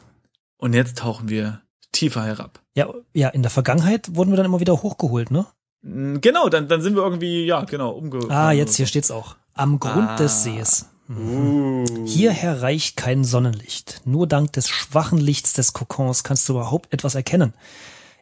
[0.57, 1.61] Und jetzt tauchen wir
[1.93, 2.61] tiefer herab.
[2.75, 5.47] Ja, ja, in der Vergangenheit wurden wir dann immer wieder hochgeholt, ne?
[5.83, 8.29] Genau, dann, dann sind wir irgendwie, ja, genau, umge.
[8.29, 9.37] Ah, jetzt hier steht's auch.
[9.53, 10.15] Am Grund Ah.
[10.17, 10.85] des Sees.
[11.09, 11.83] Uh.
[12.05, 14.01] Hierher reicht kein Sonnenlicht.
[14.05, 17.53] Nur dank des schwachen Lichts des Kokons kannst du überhaupt etwas erkennen.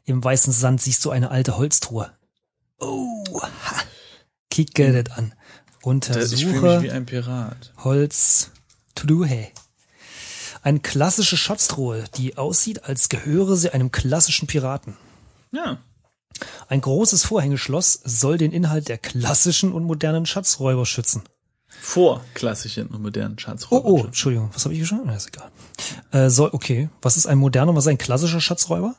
[0.05, 2.11] Im weißen Sand siehst du eine alte Holztruhe.
[2.79, 3.75] Oh, ha.
[4.49, 5.33] Kicke das an.
[5.33, 7.73] Das- Ich fühle mich Untersuche wie ein Pirat.
[7.83, 9.47] Holztruhe.
[10.61, 14.97] Eine klassische Schatztruhe, die aussieht, als gehöre sie einem klassischen Piraten.
[15.51, 15.77] Ja.
[16.67, 21.23] Ein großes Vorhängeschloss soll den Inhalt der klassischen und modernen Schatzräuber schützen.
[21.69, 23.85] Vor klassischen und modernen Oh, Schatzräuber.
[23.85, 25.03] oh, Entschuldigung, was habe ich geschrieben?
[25.05, 25.51] Na, ist egal.
[26.11, 28.95] Äh, soll, okay, was ist ein moderner, was ist ein klassischer Schatzräuber?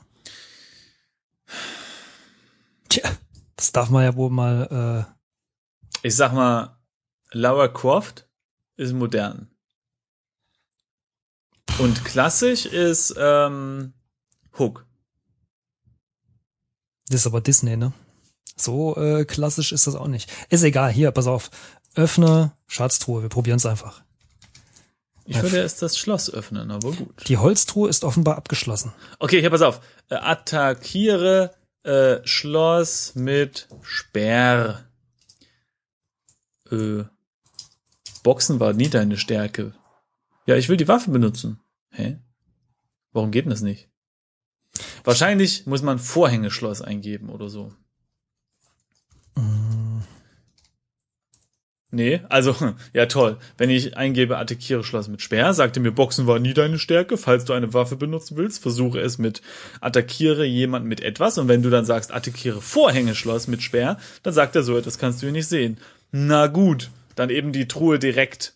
[2.88, 3.08] Tja,
[3.56, 5.06] das darf man ja wohl mal,
[6.02, 6.78] Ich sag mal,
[7.32, 8.28] Lara Croft
[8.76, 9.50] ist modern.
[11.78, 13.92] Und klassisch ist ähm,
[14.58, 14.80] Hook.
[14.80, 15.90] äh,
[17.08, 17.92] das ist aber Disney, ne?
[18.56, 20.30] So äh, klassisch ist das auch nicht.
[20.50, 21.50] Ist egal, hier, pass auf.
[21.94, 24.02] Öffne Schatztruhe, wir probieren es einfach.
[25.26, 27.28] Ich würde erst das Schloss öffnen, aber gut.
[27.28, 28.92] Die Holztruhe ist offenbar abgeschlossen.
[29.20, 29.80] Okay, hier pass auf.
[30.08, 34.84] Äh, attackiere äh, Schloss mit Sperr.
[36.70, 37.04] Äh,
[38.22, 39.72] Boxen war nie deine Stärke.
[40.46, 41.60] Ja, ich will die Waffe benutzen.
[41.90, 42.18] Hä?
[43.12, 43.88] Warum geht denn das nicht?
[45.04, 47.72] Wahrscheinlich muss man Vorhängeschloss eingeben oder so.
[51.92, 52.54] Nee, also,
[52.92, 53.38] ja toll.
[53.58, 57.16] Wenn ich eingebe, attackiere Schloss mit Speer, sagte mir, Boxen war nie deine Stärke.
[57.16, 59.42] Falls du eine Waffe benutzen willst, versuche es mit
[59.80, 61.38] attackiere jemand mit etwas.
[61.38, 65.20] Und wenn du dann sagst, attackiere Vorhängeschloss mit Speer, dann sagt er so, etwas kannst
[65.20, 65.78] du hier nicht sehen.
[66.12, 68.54] Na gut, dann eben die Truhe direkt.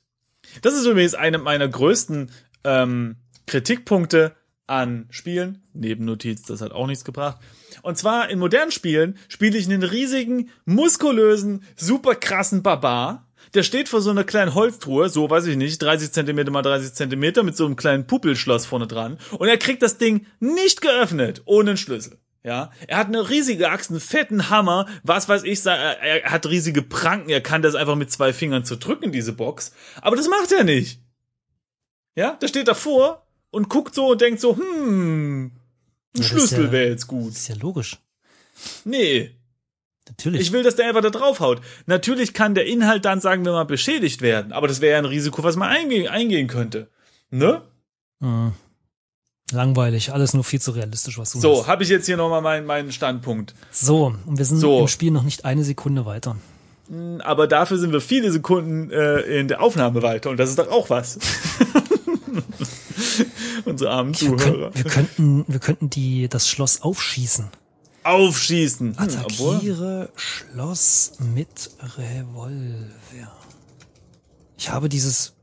[0.63, 2.31] Das ist übrigens eine meiner größten
[2.63, 3.17] ähm,
[3.47, 4.33] Kritikpunkte
[4.67, 5.63] an Spielen.
[5.73, 7.39] Nebennotiz, das hat auch nichts gebracht.
[7.83, 13.29] Und zwar in modernen Spielen spiele ich einen riesigen, muskulösen, super krassen Barbar.
[13.53, 16.95] Der steht vor so einer kleinen Holztruhe, so weiß ich nicht, 30 Zentimeter mal 30
[16.95, 19.19] Zentimeter mit so einem kleinen Puppelschloss vorne dran.
[19.39, 22.19] Und er kriegt das Ding nicht geöffnet, ohne einen Schlüssel.
[22.43, 26.83] Ja, er hat eine riesige Axt, einen fetten Hammer, was weiß ich, er hat riesige
[26.83, 29.73] Pranken, er kann das einfach mit zwei Fingern zerdrücken, diese Box.
[30.03, 31.01] Aber das macht er nicht.
[32.17, 33.24] Ja, der steht davor
[33.55, 35.53] und guckt so und denkt so, hm, ein
[36.21, 37.33] ist Schlüssel ja- wäre jetzt gut.
[37.33, 37.97] Ist ja logisch.
[38.85, 39.31] Nee,
[40.09, 40.41] Natürlich.
[40.43, 41.61] ich will, dass der einfach da draufhaut.
[41.87, 45.05] Natürlich kann der Inhalt dann, sagen wir mal, beschädigt werden, aber das wäre ja ein
[45.07, 46.89] Risiko, was man einge eingehen könnte.
[47.31, 47.63] Ne?
[48.21, 48.53] Hm.
[49.53, 52.67] Langweilig, alles nur viel zu realistisch, was du So, habe ich jetzt hier nochmal meinen,
[52.67, 53.55] meinen Standpunkt.
[53.71, 54.81] So, und wir sind So.
[54.81, 56.37] im Spiel noch nicht eine Sekunde weiter.
[57.21, 60.71] Aber dafür sind wir viele Sekunden äh, in der Aufnahme weiter und das ist doch
[60.71, 61.19] auch was.
[63.65, 64.71] Unsere armen Wir, Zuhörer.
[64.71, 67.49] können, wir könnten, wir könnten die, das Schloss aufschießen.
[68.05, 68.97] Aufschießen.
[68.97, 73.33] Hm, Attackiere Schloss mit Revolver.
[74.59, 75.35] Ich habe dieses,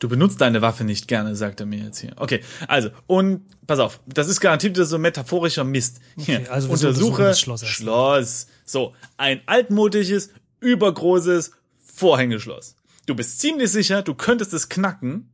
[0.00, 2.12] du benutzt deine Waffe nicht gerne, sagt er mir jetzt hier.
[2.16, 6.00] Okay, also, und pass auf, das ist garantiert so metaphorischer Mist.
[6.16, 7.64] Hier, Okay, also wir untersuche Schloss.
[7.66, 8.46] Schloss.
[8.64, 10.30] So, ein altmodisches,
[10.60, 12.76] übergroßes Vorhängeschloss.
[13.06, 15.30] Du bist ziemlich sicher, du könntest es knacken,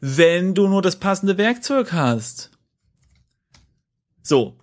[0.00, 2.50] wenn du nur das passende Werkzeug hast.
[4.22, 4.58] So.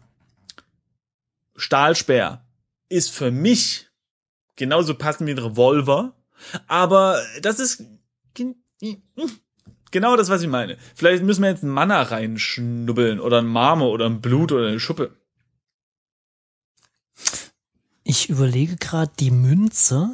[1.56, 2.46] Stahlsperr
[2.88, 3.88] ist für mich
[4.56, 6.14] genauso passend wie ein Revolver,
[6.68, 7.84] aber das ist
[8.34, 8.56] gen-
[9.92, 10.78] genau das, was ich meine.
[10.96, 14.80] Vielleicht müssen wir jetzt einen Manna reinschnubbeln oder ein Marmor oder ein Blut oder eine
[14.80, 15.16] Schuppe.
[18.10, 20.10] ich überlege gerade, die Münze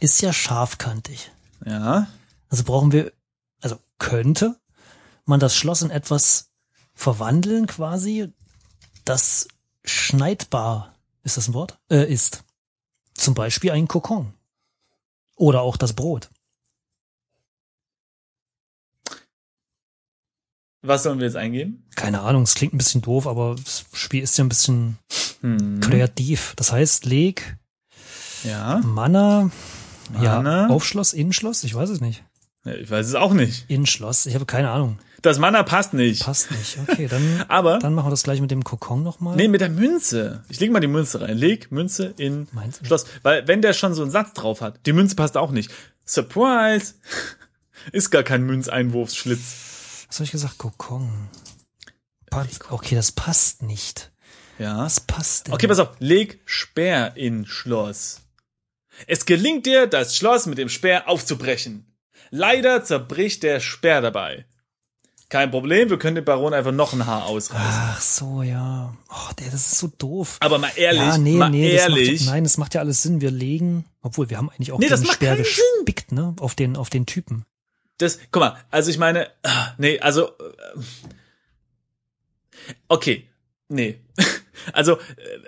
[0.00, 1.30] ist ja scharfkantig.
[1.64, 2.08] Ja.
[2.48, 3.12] Also brauchen wir,
[3.98, 4.58] könnte
[5.24, 6.50] man das Schloss in etwas
[6.94, 8.32] verwandeln quasi,
[9.04, 9.48] das
[9.84, 11.78] schneidbar, ist das ein Wort?
[11.90, 12.44] Äh, ist.
[13.14, 14.32] Zum Beispiel ein Kokon.
[15.36, 16.30] Oder auch das Brot.
[20.82, 21.84] Was sollen wir jetzt eingeben?
[21.96, 24.98] Keine Ahnung, es klingt ein bisschen doof, aber das Spiel ist ja ein bisschen
[25.40, 25.80] Hm.
[25.80, 26.54] kreativ.
[26.56, 27.56] Das heißt, leg
[28.44, 28.78] Ja.
[28.84, 29.50] Mana,
[30.12, 30.62] Mana.
[30.62, 32.22] ja, Aufschloss, Innenschloss, ich weiß es nicht.
[32.66, 33.64] Ich weiß es auch nicht.
[33.68, 34.98] Innenschloss, ich habe keine Ahnung.
[35.22, 36.24] Das Mana passt nicht.
[36.24, 36.78] Passt nicht.
[36.86, 39.36] Okay, dann, Aber dann machen wir das gleich mit dem Kokon nochmal.
[39.36, 40.44] Nee, mit der Münze.
[40.48, 41.36] Ich leg mal die Münze rein.
[41.36, 42.86] Leg Münze in Meinst?
[42.86, 43.06] Schloss.
[43.22, 45.72] Weil wenn der schon so einen Satz drauf hat, die Münze passt auch nicht.
[46.04, 46.94] Surprise!
[47.92, 50.06] Ist gar kein Münzeinwurfsschlitz.
[50.08, 50.58] Was habe ich gesagt?
[50.58, 51.28] Kokon.
[52.70, 54.12] Okay, das passt nicht.
[54.58, 54.78] Ja.
[54.78, 55.54] Was passt denn?
[55.54, 55.90] Okay, pass auf.
[55.98, 58.22] Leg Speer in Schloss.
[59.06, 61.95] Es gelingt dir, das Schloss mit dem Speer aufzubrechen.
[62.30, 64.44] Leider zerbricht der Speer dabei.
[65.28, 67.58] Kein Problem, wir können dem Baron einfach noch ein Haar ausreißen.
[67.68, 68.96] Ach so, ja.
[69.10, 70.36] Oh, der, das ist so doof.
[70.38, 72.10] Aber mal ehrlich, ja, nee, mal nee, das ehrlich.
[72.20, 73.20] Macht, ja- nein, das macht ja alles Sinn.
[73.20, 76.34] Wir legen, obwohl wir haben eigentlich auch Nee, das den macht Speer gespickt, ne?
[76.38, 77.44] Auf den, auf den Typen.
[77.98, 80.80] Das, guck mal, also ich meine, ah, nee, also, äh,
[82.88, 83.28] okay,
[83.68, 83.98] nee.
[84.72, 84.98] Also, äh,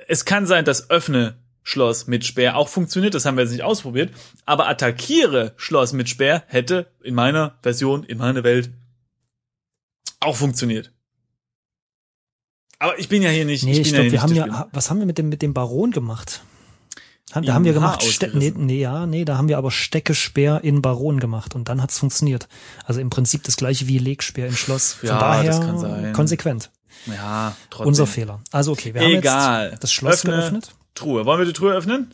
[0.06, 1.36] es kann sein, dass öffne
[1.68, 4.11] Schloss mit Speer auch funktioniert, das haben wir jetzt nicht ausprobiert,
[4.46, 8.70] aber attackiere Schloss mit Speer hätte in meiner Version, in meiner Welt
[10.20, 10.92] auch funktioniert.
[12.78, 14.88] Aber ich bin ja hier nicht, Nee, ich ich, glaube, ja wir haben ja, was
[14.88, 16.42] haben wir mit dem, mit dem Baron gemacht?
[17.33, 19.70] Haben, da Ihm haben wir gemacht, Ste nee, nee, ja, nee, da haben wir aber
[19.70, 22.48] Stecke Speer in Baron gemacht und dann hat's funktioniert.
[22.87, 24.94] Also im Prinzip das gleiche wie Legspeer in Schloss.
[24.94, 26.12] Von Ja, daher das kann sein.
[26.14, 26.70] konsequent.
[27.04, 27.88] Ja, trotzdem.
[27.88, 28.40] Unser Fehler.
[28.52, 29.70] Also okay, wir haben Egal.
[29.72, 30.74] jetzt das Schloss Öffne geöffnet.
[30.98, 31.24] Truhe.
[31.26, 32.11] Wollen wir die Truhe öffnen?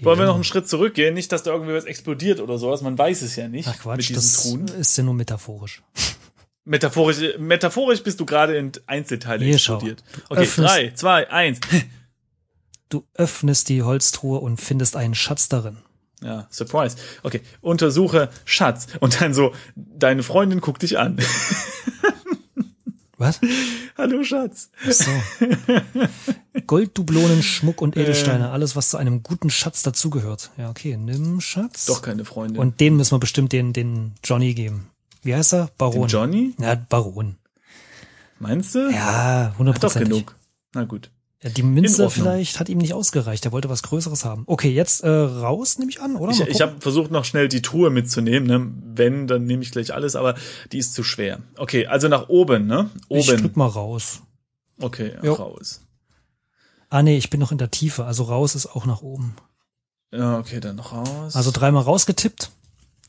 [0.00, 0.28] Wollen wir Ja.
[0.30, 1.14] noch einen Schritt zurückgehen?
[1.14, 2.82] Nicht, dass da irgendwie was explodiert oder sowas.
[2.82, 4.68] Man weiß es ja nicht Ach Quatsch, das Truhen.
[4.68, 5.82] ist ja nur metaphorisch.
[6.68, 10.02] Metaphorisch, metaphorisch bist du gerade in Einzelteile Hier, explodiert.
[10.28, 11.60] Okay, öffnest- drei, zwei, eins.
[12.88, 15.78] Du öffnest die Holztruhe und findest einen Schatz darin.
[16.22, 16.96] Ja, Surprise.
[17.24, 18.86] Okay, untersuche Schatz.
[19.00, 21.18] Und dann so, deine Freundin guckt dich an.
[23.18, 23.40] Was?
[23.98, 24.70] Hallo Schatz.
[24.86, 25.10] Ach so.
[26.66, 27.84] Golddublonen, Schmuck Äh.
[27.84, 30.50] und Edelsteine, alles, was zu einem guten Schatz dazugehört.
[30.56, 31.86] Ja, okay, nimm Schatz.
[31.86, 32.60] Doch keine Freundin.
[32.60, 34.88] Und den müssen wir bestimmt den, den Johnny geben.
[35.22, 35.70] Wie heißt er?
[35.78, 36.02] Baron.
[36.02, 36.54] Den Johnny?
[36.58, 37.36] Ja, Baron.
[38.38, 38.90] Meinst du?
[38.90, 40.08] Ja, Hat doch hundertprozentig.
[40.10, 40.36] genug.
[40.74, 41.10] Na gut.
[41.42, 43.44] Ja, die Münze vielleicht hat ihm nicht ausgereicht.
[43.44, 44.44] Er wollte was Größeres haben.
[44.46, 46.32] Okay, jetzt äh, raus, nehme ich an, oder?
[46.32, 48.46] Ich, ich habe versucht, noch schnell die Truhe mitzunehmen.
[48.48, 48.72] Ne?
[48.94, 50.34] Wenn, dann nehme ich gleich alles, aber
[50.72, 51.40] die ist zu schwer.
[51.56, 52.90] Okay, also nach oben, ne?
[53.10, 53.40] ich Oben.
[53.42, 54.22] drück mal raus.
[54.80, 55.34] Okay, Jo.
[55.34, 55.82] raus.
[56.88, 59.34] Ah nee, ich bin noch in der Tiefe, also raus ist auch nach oben.
[60.12, 61.34] Ja, okay, dann noch raus.
[61.34, 62.50] Also dreimal rausgetippt.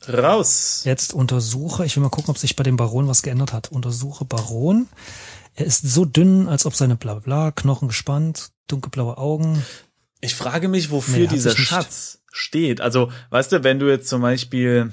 [0.08, 0.82] raus.
[0.84, 3.70] Jetzt untersuche, ich will mal gucken, ob sich bei dem Baron was geändert hat.
[3.70, 4.88] Untersuche Baron.
[5.54, 9.64] Er ist so dünn, als ob seine bla bla bla, Knochen gespannt, dunkelblaue Augen.
[10.20, 12.80] Ich frage mich, wofür Nee, dieser Schatz steht.
[12.80, 14.92] Also, weißt du, wenn du jetzt zum Beispiel,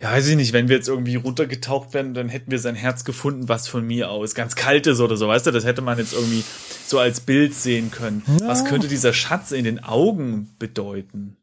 [0.00, 3.04] ja, weiß ich nicht, wenn wir jetzt irgendwie runtergetaucht werden, dann hätten wir sein Herz
[3.04, 5.98] gefunden, was von mir aus ganz kalt ist oder so, weißt du, das hätte man
[5.98, 6.44] jetzt irgendwie
[6.86, 8.22] so als Bild sehen können.
[8.40, 8.48] Ja.
[8.48, 11.36] Was könnte dieser Schatz in den Augen bedeuten?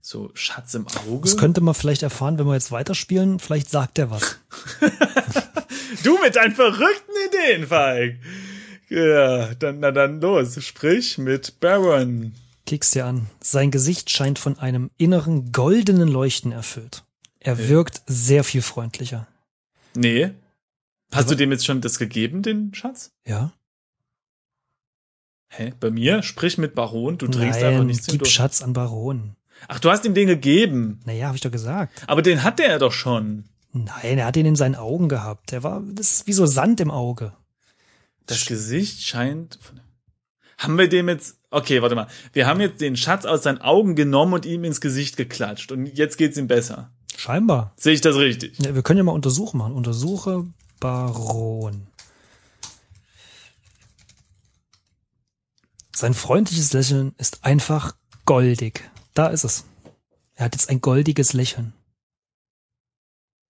[0.00, 1.22] So, Schatz im Auge?
[1.22, 3.38] Das könnte man vielleicht erfahren, wenn wir jetzt weiterspielen.
[3.38, 4.38] Vielleicht sagt er was.
[6.02, 8.16] Du mit deinen verrückten Ideen, Falk.
[8.88, 12.34] Ja, dann, na dann los, sprich mit Baron.
[12.66, 13.26] Kickst dir an.
[13.40, 17.04] Sein Gesicht scheint von einem inneren goldenen Leuchten erfüllt.
[17.44, 17.68] Er Okay.
[17.68, 19.26] wirkt sehr viel freundlicher.
[19.94, 20.30] Nee.
[21.12, 23.10] Hast Aber- du dem jetzt schon das gegeben, den Schatz?
[23.26, 23.52] Ja?
[25.48, 25.72] Hä?
[25.80, 26.22] Bei mir?
[26.22, 28.32] Sprich mit Baron, du dringst Nein, einfach nichts gib durch.
[28.32, 29.36] Schatz an Baron.
[29.68, 31.00] Ach, du hast ihm den gegeben.
[31.04, 32.02] Naja, habe ich doch gesagt.
[32.06, 33.44] Aber den hatte er doch schon.
[33.72, 35.52] Nein, er hat ihn in seinen Augen gehabt.
[35.52, 37.32] Er war, das ist wie so Sand im Auge.
[38.26, 39.58] Das Gesicht scheint.
[40.58, 41.36] Haben wir dem jetzt.
[41.50, 42.06] Okay, warte mal.
[42.32, 45.70] Wir haben jetzt den Schatz aus seinen Augen genommen und ihm ins Gesicht geklatscht.
[45.72, 46.90] Und jetzt geht's ihm besser.
[47.16, 47.72] Scheinbar.
[47.76, 48.58] Sehe ich das richtig?
[48.58, 49.74] Ja, wir können ja mal Untersuchen machen.
[49.74, 50.46] Untersuche
[50.80, 51.86] Baron.
[55.94, 57.94] Sein freundliches Lächeln ist einfach
[58.24, 58.90] goldig.
[59.14, 59.64] Da ist es.
[60.34, 61.74] Er hat jetzt ein goldiges Lächeln.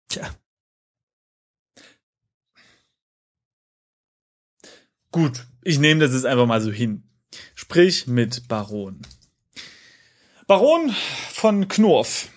[0.08, 0.30] Tja,
[5.10, 7.02] Gut, ich nehme das jetzt einfach mal so hin.
[7.54, 9.00] Sprich mit Baron.
[10.46, 10.94] Baron
[11.32, 12.28] von Knorf.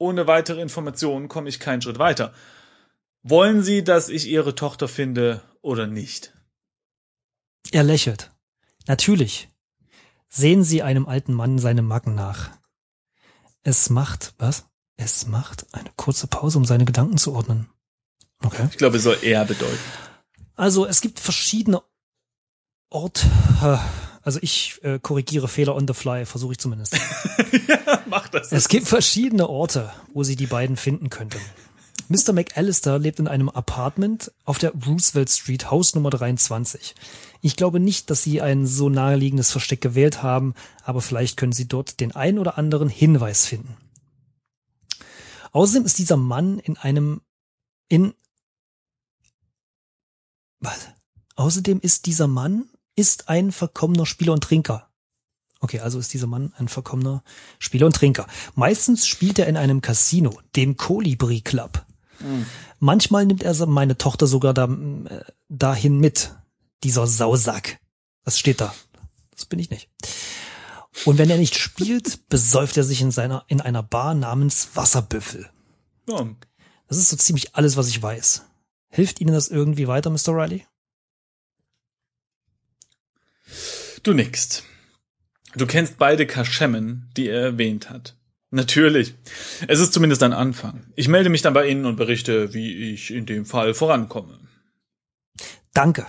[0.00, 2.32] Ohne weitere Informationen komme ich keinen Schritt weiter.
[3.22, 6.34] Wollen Sie, dass ich Ihre Tochter finde oder nicht?
[7.70, 8.32] er lächelt.
[8.86, 9.48] Natürlich.
[10.28, 12.50] Sehen Sie einem alten Mann seine Macken nach.
[13.62, 14.64] Es macht, was?
[14.96, 17.68] Es macht eine kurze Pause, um seine Gedanken zu ordnen.
[18.42, 18.68] Okay.
[18.70, 19.78] Ich glaube, es soll eher bedeuten.
[20.54, 21.82] Also es gibt verschiedene
[22.88, 23.28] Orte.
[24.22, 26.94] Also ich äh, korrigiere Fehler on the fly, versuche ich zumindest.
[27.68, 28.52] ja, mach das.
[28.52, 31.40] es gibt verschiedene Orte, wo sie die beiden finden könnten.
[32.08, 32.32] Mr.
[32.32, 36.94] McAllister lebt in einem Apartment auf der Roosevelt Street, Haus Nummer 23.
[37.40, 41.68] Ich glaube nicht, dass sie ein so naheliegendes Versteck gewählt haben, aber vielleicht können sie
[41.68, 43.76] dort den ein oder anderen Hinweis finden.
[45.52, 47.20] Außerdem ist dieser Mann in einem
[47.88, 48.14] In
[50.58, 50.88] was?
[51.36, 52.69] Außerdem ist dieser Mann
[53.00, 54.90] ist ein verkommener Spieler und Trinker.
[55.60, 57.22] Okay, also ist dieser Mann ein verkommener
[57.58, 58.26] Spieler und Trinker.
[58.54, 61.84] Meistens spielt er in einem Casino, dem Colibri Club.
[62.20, 62.46] Mhm.
[62.78, 66.34] Manchmal nimmt er meine Tochter sogar da, äh, dahin mit.
[66.82, 67.78] Dieser Sausack.
[68.24, 68.74] Das steht da.
[69.32, 69.90] Das bin ich nicht.
[71.04, 75.50] Und wenn er nicht spielt, besäuft er sich in seiner, in einer Bar namens Wasserbüffel.
[76.08, 76.26] Ja.
[76.88, 78.44] Das ist so ziemlich alles, was ich weiß.
[78.88, 80.28] Hilft Ihnen das irgendwie weiter, Mr.
[80.28, 80.66] Riley?
[84.02, 84.64] Du nickst.
[85.54, 88.16] Du kennst beide Kaschemmen, die er erwähnt hat.
[88.50, 89.14] Natürlich.
[89.68, 90.92] Es ist zumindest ein Anfang.
[90.96, 94.40] Ich melde mich dann bei Ihnen und berichte, wie ich in dem Fall vorankomme.
[95.72, 96.06] Danke.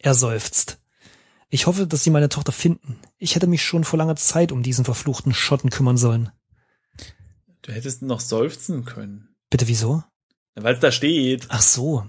[0.00, 0.78] Er seufzt.
[1.50, 2.98] Ich hoffe, dass Sie meine Tochter finden.
[3.16, 6.30] Ich hätte mich schon vor langer Zeit um diesen verfluchten Schotten kümmern sollen.
[7.62, 9.28] Du hättest noch seufzen können.
[9.50, 10.02] Bitte wieso?
[10.54, 11.46] Weil es da steht.
[11.48, 12.06] Ach so.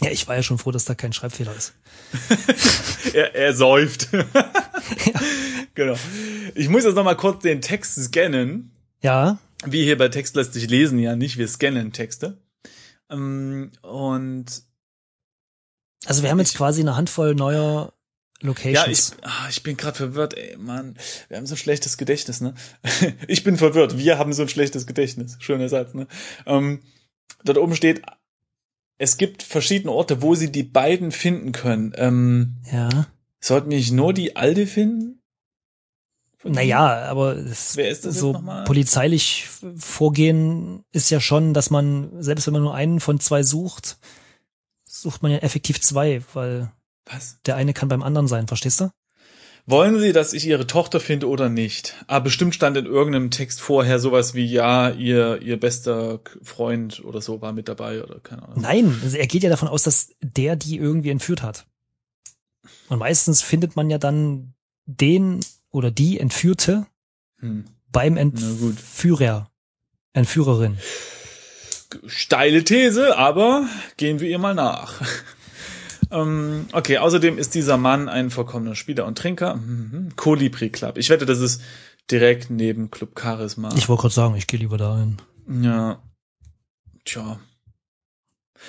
[0.00, 1.74] Ja, ich war ja schon froh, dass da kein Schreibfehler ist.
[3.12, 4.08] er, er säuft.
[4.12, 4.50] ja.
[5.74, 5.96] Genau.
[6.54, 8.70] Ich muss jetzt noch mal kurz den Text scannen.
[9.02, 9.38] Ja.
[9.64, 12.38] Wie hier bei Text lässt sich lesen ja nicht, wir scannen Texte.
[13.10, 14.46] Ähm, und
[16.06, 17.92] also wir haben jetzt ich, quasi eine Handvoll neuer
[18.40, 19.10] Locations.
[19.10, 20.96] Ja, ich, ah, ich bin gerade verwirrt, ey, Mann.
[21.28, 22.54] Wir haben so ein schlechtes Gedächtnis, ne?
[23.26, 23.98] ich bin verwirrt.
[23.98, 25.36] Wir haben so ein schlechtes Gedächtnis.
[25.40, 26.06] Schöner Satz, ne?
[26.46, 26.82] Ähm,
[27.44, 28.02] dort oben steht,
[28.98, 31.92] es gibt verschiedene Orte, wo sie die beiden finden können.
[31.96, 33.06] Ähm, ja.
[33.40, 35.22] Sollten wir nicht nur die Alte finden?
[36.44, 38.32] Naja, aber es Wer ist das so
[38.64, 43.98] polizeilich vorgehen ist ja schon, dass man, selbst wenn man nur einen von zwei sucht,
[44.84, 46.70] sucht man ja effektiv zwei, weil
[47.06, 47.38] Was?
[47.44, 48.90] der eine kann beim anderen sein, verstehst du?
[49.70, 51.94] Wollen Sie, dass ich Ihre Tochter finde oder nicht?
[52.06, 57.20] Ah, bestimmt stand in irgendeinem Text vorher sowas wie, ja, Ihr, Ihr bester Freund oder
[57.20, 58.62] so war mit dabei oder keine Ahnung.
[58.62, 61.66] Nein, also er geht ja davon aus, dass der die irgendwie entführt hat.
[62.88, 64.54] Und meistens findet man ja dann
[64.86, 66.86] den oder die Entführte
[67.40, 67.66] hm.
[67.92, 69.50] beim Entführer,
[70.14, 70.78] Entführerin.
[72.06, 73.66] Steile These, aber
[73.98, 75.02] gehen wir ihr mal nach.
[76.10, 79.56] Ähm, okay, außerdem ist dieser Mann ein vollkommener Spieler und Trinker.
[79.56, 80.12] Mhm.
[80.16, 80.98] Colibri Club.
[80.98, 81.62] Ich wette, das ist
[82.10, 83.74] direkt neben Club Charisma.
[83.76, 85.18] Ich wollte gerade sagen, ich gehe lieber dahin.
[85.46, 86.02] Ja.
[87.04, 87.38] Tja.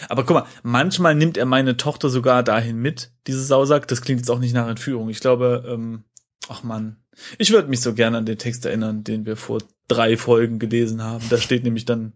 [0.08, 3.88] Aber guck mal, manchmal nimmt er meine Tochter sogar dahin mit, diese Sausack.
[3.88, 5.10] Das klingt jetzt auch nicht nach Entführung.
[5.10, 6.04] Ich glaube, ähm,
[6.48, 6.98] ach man,
[7.38, 11.02] ich würde mich so gerne an den Text erinnern, den wir vor drei Folgen gelesen
[11.04, 11.26] haben.
[11.30, 12.14] Da steht nämlich dann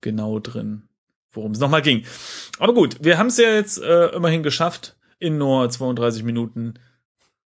[0.00, 0.88] genau drin
[1.32, 2.04] worum es nochmal ging.
[2.58, 6.74] Aber gut, wir haben es ja jetzt äh, immerhin geschafft, in nur 32 Minuten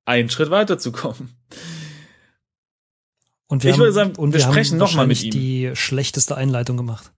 [0.04, 1.36] einen Schritt weiterzukommen.
[3.46, 5.30] Und wir ich haben, würde sagen, und wir, wir sprechen nochmal mit ihm.
[5.30, 7.12] die schlechteste Einleitung gemacht.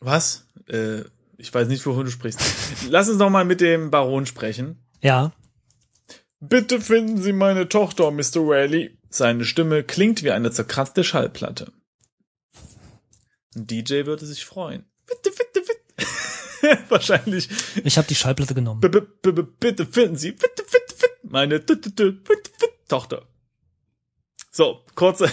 [0.00, 0.46] Was?
[0.68, 1.02] Äh,
[1.38, 2.40] ich weiß nicht, wovon du sprichst.
[2.88, 4.84] Lass uns noch mal mit dem Baron sprechen.
[5.00, 5.32] Ja.
[6.40, 8.46] Bitte finden Sie meine Tochter, Mr.
[8.46, 8.98] Whaley.
[9.10, 11.72] Seine Stimme klingt wie eine zerkratzte Schallplatte.
[13.54, 14.84] Ein DJ würde sich freuen.
[16.88, 17.48] Wahrscheinlich.
[17.84, 18.80] Ich habe die Schallplatte genommen.
[18.80, 21.64] B -b -b bitte finden Sie bitte, bitte, bitte, meine
[22.88, 23.26] Tochter.
[24.50, 25.30] So, kurze.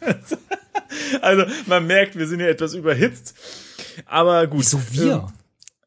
[1.20, 3.34] also man merkt, wir sind hier etwas überhitzt.
[4.06, 4.60] Aber gut.
[4.60, 5.32] Wieso wir?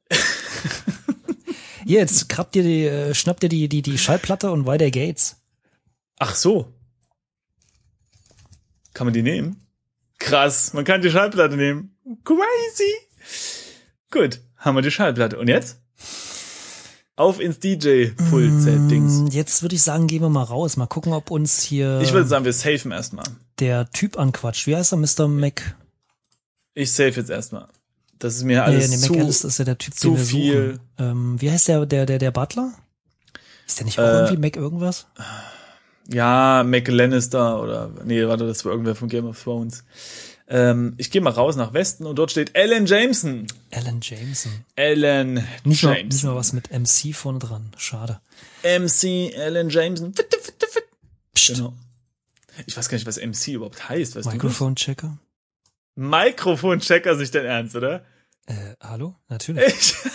[0.09, 0.17] Ähm.
[1.85, 5.37] Jetzt krabbt ihr die, äh, schnappt ihr die, die, die Schallplatte und weiter geht's.
[6.19, 6.73] Ach so.
[8.93, 9.67] Kann man die nehmen?
[10.19, 11.95] Krass, man kann die Schallplatte nehmen.
[12.23, 12.93] Crazy.
[14.11, 15.37] Gut, haben wir die Schallplatte.
[15.37, 15.79] Und jetzt?
[17.15, 19.13] Auf ins DJ-Pult-Dings.
[19.13, 20.77] Mm, jetzt würde ich sagen, gehen wir mal raus.
[20.77, 21.99] Mal gucken, ob uns hier.
[22.01, 23.25] Ich würde sagen, wir safen erstmal.
[23.59, 24.67] Der Typ anquatscht.
[24.67, 25.27] Wie heißt er, Mr.
[25.27, 25.75] Mac?
[26.75, 27.67] Ich safe jetzt erstmal.
[28.19, 30.25] Das ist mir alles nee, nee, zu, McAllis ist ja der Typ, zu den wir
[30.25, 30.79] viel.
[30.97, 32.71] Ähm, wie heißt der, der, der, der Butler?
[33.67, 35.07] Ist der nicht auch äh, irgendwie Mac irgendwas?
[36.11, 39.83] Ja, Mac Lannister oder, nee, warte, das war irgendwer von Game of Thrones.
[40.49, 43.47] Ähm, ich gehe mal raus nach Westen und dort steht Alan Jameson.
[43.71, 44.63] Alan Jameson.
[44.77, 45.89] Alan nicht Jameson.
[45.89, 47.71] Mal, nicht mal was mit MC vorne dran.
[47.77, 48.21] Schade.
[48.63, 50.13] MC Alan Jameson.
[51.33, 51.55] Psst.
[51.55, 51.73] Genau.
[52.65, 54.15] Ich weiß gar nicht, was MC überhaupt heißt.
[54.15, 55.17] Weißt Mikrofon-Checker.
[55.95, 58.05] Mikrofon-Checker, sich dein Ernst, oder?
[58.45, 59.15] Äh, hallo?
[59.27, 59.65] Natürlich.
[59.67, 59.95] Ich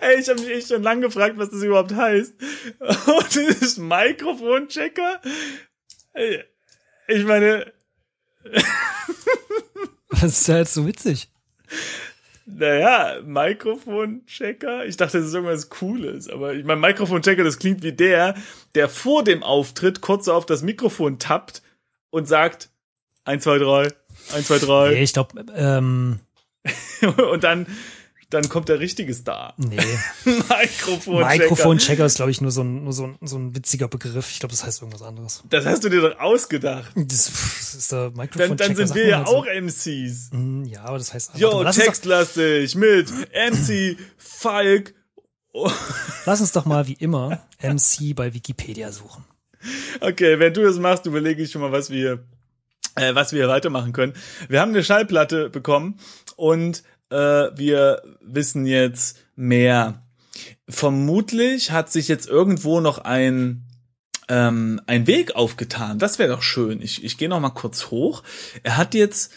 [0.00, 2.34] Ey, ich habe mich echt schon lange gefragt, was das überhaupt heißt.
[2.80, 5.20] Und das ist Mikrofon-Checker?
[7.10, 7.72] Ich meine.
[10.08, 11.28] Was ist da jetzt so witzig?
[12.46, 14.86] Naja, Mikrofonchecker.
[14.86, 18.34] Ich dachte, das ist irgendwas Cooles, aber ich meine, Mikrofonchecker, das klingt wie der,
[18.74, 21.62] der vor dem Auftritt kurz auf das Mikrofon tappt
[22.10, 22.70] und sagt,
[23.24, 23.88] eins, zwei, drei.
[24.32, 24.90] Eins, zwei, drei.
[24.90, 26.20] Nee, ich glaube, ähm,
[27.30, 27.66] Und dann,
[28.30, 29.54] dann kommt der richtige Star.
[29.56, 29.76] nee.
[30.24, 31.26] Mikrofon.
[31.26, 34.30] Mikrofonchecker ist, glaube ich, nur so ein, nur so ein, so ein witziger Begriff.
[34.30, 35.42] Ich glaube, das heißt irgendwas anderes.
[35.50, 36.92] Das hast du dir doch ausgedacht.
[36.94, 38.56] Das, das ist der Dann, Mikrofonchecker.
[38.56, 39.36] dann sind sagt wir ja halt so.
[39.36, 40.30] auch MCs.
[40.32, 41.32] Hm, Ja, aber das heißt.
[41.36, 44.94] Jo, doch, textlastig mit MC Falk.
[46.26, 49.24] lass uns doch mal wie immer MC bei Wikipedia suchen.
[50.00, 52.24] Okay, wenn du das machst, überlege ich schon mal, was wir,
[52.94, 54.14] äh, was wir weitermachen können.
[54.48, 55.98] Wir haben eine Schallplatte bekommen
[56.36, 60.02] und äh, wir wissen jetzt mehr.
[60.68, 63.64] Vermutlich hat sich jetzt irgendwo noch ein
[64.28, 65.98] ähm, ein Weg aufgetan.
[65.98, 66.80] Das wäre doch schön.
[66.80, 68.22] Ich, ich gehe noch mal kurz hoch.
[68.62, 69.32] Er hat jetzt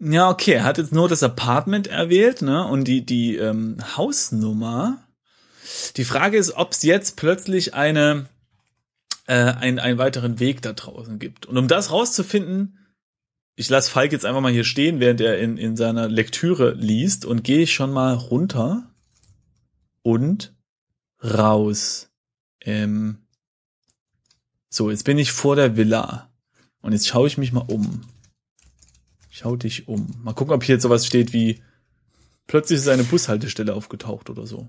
[0.00, 5.02] ja okay, er hat jetzt nur das Apartment erwählt, ne und die die ähm, Hausnummer.
[5.96, 8.26] Die Frage ist, ob es jetzt plötzlich eine
[9.26, 11.46] äh, einen, einen weiteren Weg da draußen gibt.
[11.46, 12.77] Und um das rauszufinden,
[13.58, 17.24] ich lasse Falk jetzt einfach mal hier stehen, während er in, in seiner Lektüre liest
[17.24, 18.88] und gehe ich schon mal runter
[20.02, 20.54] und
[21.20, 22.08] raus.
[22.60, 23.18] Ähm
[24.68, 26.30] so, jetzt bin ich vor der Villa
[26.82, 28.02] und jetzt schaue ich mich mal um.
[29.28, 30.14] Schau dich um.
[30.22, 31.60] Mal gucken, ob hier jetzt sowas steht wie
[32.46, 34.68] plötzlich ist eine Bushaltestelle aufgetaucht oder so.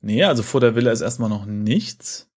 [0.00, 2.30] Nee, also vor der Villa ist erstmal noch nichts.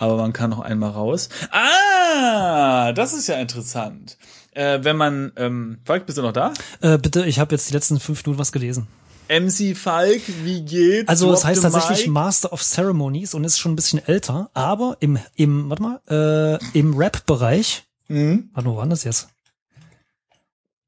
[0.00, 1.28] Aber man kann noch einmal raus.
[1.50, 4.16] Ah, das ist ja interessant.
[4.52, 6.54] Äh, wenn man, ähm, Falk, bist du noch da?
[6.80, 8.86] Äh, bitte, ich habe jetzt die letzten fünf Minuten was gelesen.
[9.28, 11.08] MC Falk, wie geht's?
[11.08, 12.12] Also es heißt tatsächlich mic.
[12.14, 16.78] Master of Ceremonies und ist schon ein bisschen älter, aber im, im, warte mal, äh,
[16.78, 18.48] im Rap-Bereich, Mhm.
[18.54, 19.28] warte, wo war das jetzt?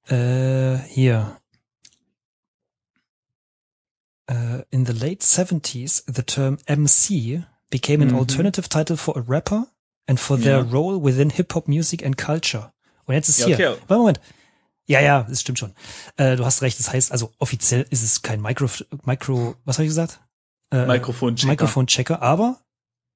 [0.08, 1.36] Äh, hier.
[4.26, 8.18] Äh, in the late 70s, the term MC became an Mhm.
[8.18, 9.66] alternative title for a rapper
[10.06, 10.70] and for their Ja.
[10.70, 12.72] role within hip-hop music and culture.
[13.06, 13.80] Und jetzt ist Ja, hier, okay.
[13.88, 14.20] warte, Moment.
[14.86, 15.74] Ja, ja, das stimmt schon.
[16.16, 18.68] Äh, du hast recht, das heißt, also offiziell ist es kein Micro,
[19.04, 20.20] Micro, was habe ich gesagt?
[20.72, 21.50] Äh, Mikrofon-Checker.
[21.52, 22.60] Mikrofonchecker, aber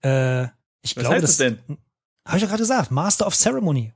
[0.04, 0.44] äh,
[0.82, 1.58] ich Was glaube, heißt das das denn?
[2.26, 3.92] habe ich ja gerade gesagt, Master of Ceremony.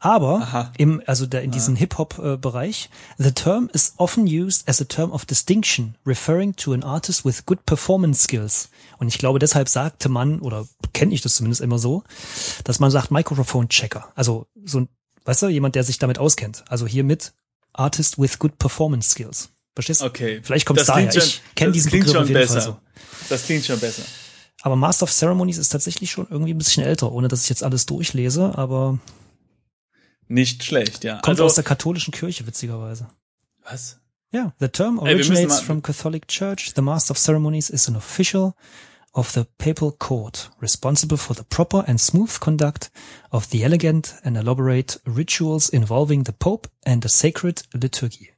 [0.00, 0.72] Aber Aha.
[0.78, 5.24] im, also der, in diesem Hip-Hop-Bereich, the term is often used as a term of
[5.24, 8.68] distinction, referring to an artist with good performance skills.
[8.98, 12.04] Und ich glaube, deshalb sagte man, oder kenne ich das zumindest immer so,
[12.64, 14.08] dass man sagt Microphone-Checker.
[14.14, 14.88] Also so ein,
[15.24, 16.64] weißt du, jemand, der sich damit auskennt.
[16.68, 17.32] Also hier mit
[17.72, 19.50] Artist with good performance skills.
[19.74, 20.06] Verstehst du?
[20.06, 20.40] Okay.
[20.42, 21.10] Vielleicht kommt es daher.
[21.12, 22.54] schon- Ich kenne diesen Begriff schon auf jeden besser.
[22.60, 22.76] Fall so.
[23.28, 24.02] Das klingt schon besser.
[24.62, 27.62] Aber Master of Ceremonies ist tatsächlich schon irgendwie ein bisschen älter, ohne dass ich jetzt
[27.62, 28.98] alles durchlese, aber
[30.28, 31.14] Nicht schlecht, ja.
[31.16, 33.08] kommt also, aus der katholischen Kirche, witzigerweise.
[33.64, 33.98] was?
[34.30, 36.72] Ja, the term Ey, originates mal- from Catholic Church.
[36.74, 38.54] The Master of Ceremonies is an official
[39.12, 42.90] of the papal court, responsible for the proper and smooth conduct
[43.30, 48.30] of the elegant and elaborate rituals involving the Pope and the sacred liturgy.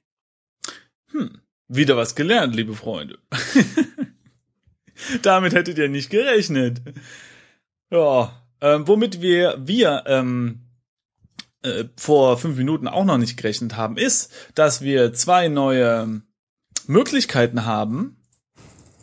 [1.68, 3.18] Wieder was gelernt, liebe Freunde.
[5.22, 6.80] Damit hättet ihr nicht gerechnet.
[7.90, 10.60] Ja, ähm, womit wir, wir ähm,
[11.62, 16.22] äh, vor fünf Minuten auch noch nicht gerechnet haben, ist, dass wir zwei neue
[16.86, 18.16] Möglichkeiten haben,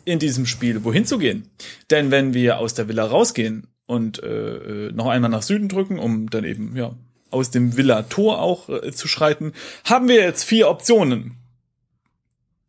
[0.04, 1.50] in diesem Spiel wohin zu gehen.
[1.90, 5.98] Denn wenn wir aus der Villa rausgehen und äh, äh, noch einmal nach Süden drücken,
[5.98, 6.96] um dann eben ja
[7.30, 9.52] aus dem Villa-Tor auch äh, zu schreiten,
[9.84, 11.36] haben wir jetzt vier Optionen.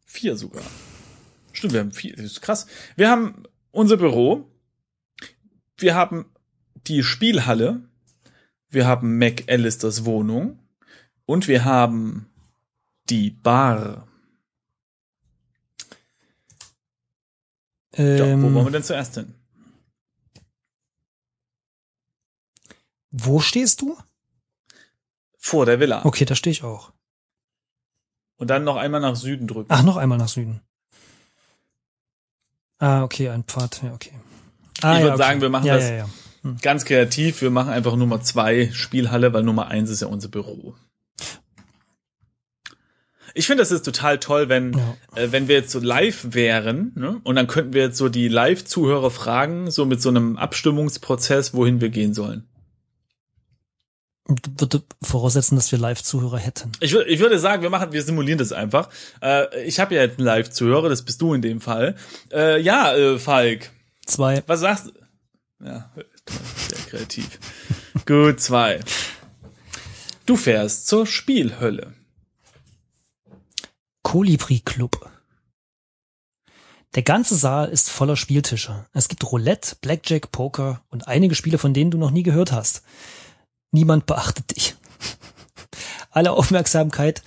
[0.05, 0.63] Vier sogar.
[1.53, 2.15] Stimmt, wir haben vier.
[2.15, 2.67] Das ist krass.
[2.95, 4.49] Wir haben unser Büro.
[5.77, 6.25] Wir haben
[6.87, 7.88] die Spielhalle.
[8.69, 10.59] Wir haben Mac Allisters Wohnung.
[11.25, 12.29] Und wir haben
[13.09, 14.07] die Bar.
[17.95, 19.33] Ja, Ähm, wo wollen wir denn zuerst hin?
[23.11, 23.97] wo stehst du?
[25.37, 26.05] Vor der Villa.
[26.05, 26.91] Okay, da stehe ich auch.
[28.37, 29.67] Und dann noch einmal nach Süden drücken.
[29.71, 30.61] Ach, noch einmal nach Süden.
[32.77, 34.13] Ah, okay, ein Pfad, ja, okay.
[34.81, 35.17] Ah, Ich ja, okay.
[35.17, 36.09] sagen, wir machen ja, das- Ja, ja.
[36.61, 37.41] Ganz kreativ.
[37.41, 40.75] Wir machen einfach Nummer zwei Spielhalle, weil Nummer eins ist ja unser Büro.
[43.35, 44.97] Ich finde, das ist total toll, wenn, Ja.
[45.15, 47.21] äh, wenn wir jetzt so live wären, ne?
[47.23, 51.79] Und dann könnten wir jetzt so die Live-Zuhörer fragen, so mit so einem Abstimmungsprozess, wohin
[51.79, 52.45] wir gehen sollen.
[54.27, 56.71] Würde voraussetzen, dass wir Live-Zuhörer hätten.
[56.81, 58.89] Ich, wür- ich würde sagen, wir machen, wir simulieren das einfach.
[59.21, 61.95] Äh, ich habe ja jetzt einen Live-Zuhörer, das bist du in dem Fall.
[62.31, 63.71] Äh, ja, äh, Falk,
[64.05, 64.43] Zwei.
[64.47, 64.91] was sagst du?
[65.65, 65.91] Ja,
[66.69, 67.39] sehr kreativ.
[68.05, 68.79] Gut, zwei.
[70.25, 71.93] Du fährst zur Spielhölle.
[74.03, 75.09] Kolibri Club.
[76.95, 78.85] Der ganze Saal ist voller Spieltische.
[78.93, 82.81] Es gibt Roulette, Blackjack, Poker und einige Spiele, von denen du noch nie gehört hast.
[83.71, 84.75] Niemand beachtet dich.
[86.09, 87.21] Alle Aufmerksamkeit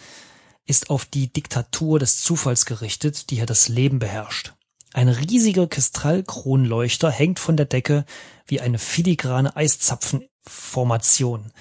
[0.66, 4.54] ist auf die Diktatur des Zufalls gerichtet, die hier das Leben beherrscht.
[4.92, 8.04] Ein riesiger Kristallkronleuchter hängt von der Decke
[8.52, 11.52] wie eine filigrane Eiszapfenformation.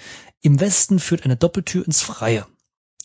[0.42, 2.46] Im Westen führt eine Doppeltür ins Freie.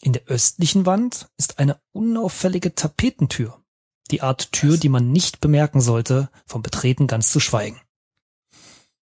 [0.01, 3.63] In der östlichen Wand ist eine unauffällige Tapetentür.
[4.11, 7.79] Die Art Tür, die man nicht bemerken sollte, vom Betreten ganz zu schweigen.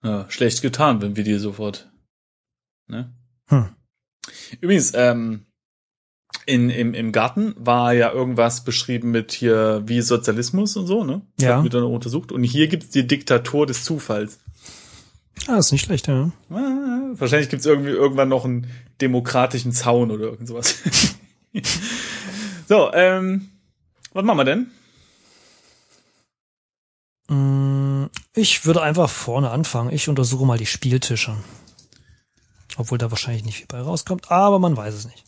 [0.04, 1.92] Ja, schlecht getan, wenn wir dir sofort.
[2.86, 3.12] Ne?
[3.48, 3.76] Hm.
[4.62, 5.48] Übrigens, ähm,
[6.46, 11.22] in, im, im Garten war ja irgendwas beschrieben mit hier wie Sozialismus und so, ne?
[11.38, 11.64] Das Ja.
[11.64, 12.32] Wir dann untersucht.
[12.32, 14.40] Und hier gibt's die Diktatur des Zufalls.
[15.48, 16.32] Ah, ist nicht schlecht, ja.
[16.50, 18.68] Ah, Wahrscheinlich gibt's irgendwie irgendwann noch einen
[19.02, 20.76] demokratischen Zaun oder irgend sowas.
[22.68, 23.50] so, ähm,
[24.14, 24.68] was machen wir denn?
[27.28, 29.92] Mm, Ich würde einfach vorne anfangen.
[29.94, 31.36] Ich untersuche mal die Spieltische.
[32.78, 35.24] Obwohl da wahrscheinlich nicht viel bei rauskommt, aber man weiß es nicht.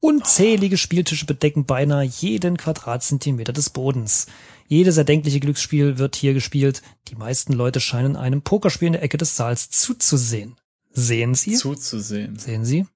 [0.00, 4.26] Unzählige Spieltische bedecken beinahe jeden Quadratzentimeter des Bodens.
[4.68, 6.82] Jedes erdenkliche Glücksspiel wird hier gespielt.
[7.08, 10.56] Die meisten Leute scheinen einem Pokerspiel in der Ecke des Saals zuzusehen.
[10.90, 11.54] Sehen Sie?
[11.54, 12.38] Zuzusehen.
[12.38, 12.86] Sehen Sie?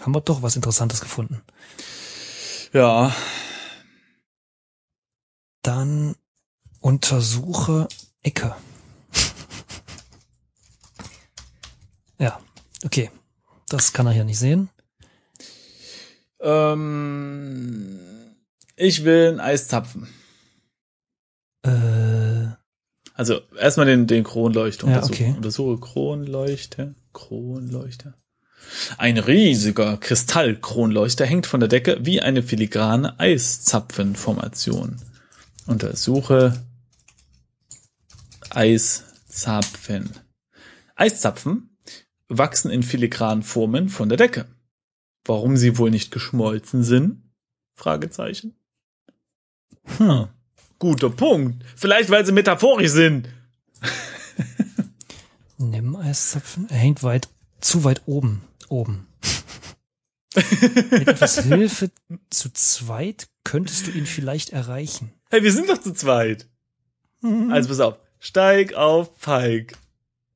[0.00, 1.42] Haben wir doch was Interessantes gefunden.
[2.72, 3.14] Ja,
[5.62, 6.16] Dann
[6.80, 7.88] untersuche
[8.22, 8.56] Ecke.
[12.18, 12.40] ja,
[12.84, 13.10] okay.
[13.72, 14.68] Das kann er hier nicht sehen.
[16.40, 17.98] ähm,
[18.76, 20.08] ich will ein Eis zapfen.
[21.64, 22.48] Äh,
[23.14, 25.12] Also erstmal den, den Kronleuchter Ja, untersuchen.
[25.26, 25.34] okay.
[25.36, 26.94] Untersuche Kronleuchter.
[27.12, 28.14] Kronleuchter.
[28.96, 35.00] Ein riesiger Kristallkronleuchter hängt von der Decke wie eine filigrane Eiszapfenformation.
[35.66, 36.62] Untersuche
[38.50, 40.10] Eiszapfen.
[40.94, 41.71] Eiszapfen
[42.38, 44.46] wachsen in filigranen Formen von der Decke.
[45.24, 47.22] Warum sie wohl nicht geschmolzen sind?
[47.74, 48.54] Fragezeichen.
[49.98, 50.28] hm.
[50.78, 51.64] Guter Punkt.
[51.76, 53.28] Vielleicht weil sie metaphorisch sind.
[55.58, 56.68] Nimm Eiszapfen.
[56.70, 57.28] Er hängt weit,
[57.60, 58.42] zu weit oben.
[58.68, 59.06] Oben.
[60.34, 61.90] Mit etwas Hilfe
[62.30, 65.12] zu zweit könntest du ihn vielleicht erreichen.
[65.30, 66.48] Hey, wir sind doch zu zweit.
[67.22, 67.98] Also pass auf.
[68.18, 69.74] Steig auf Falk.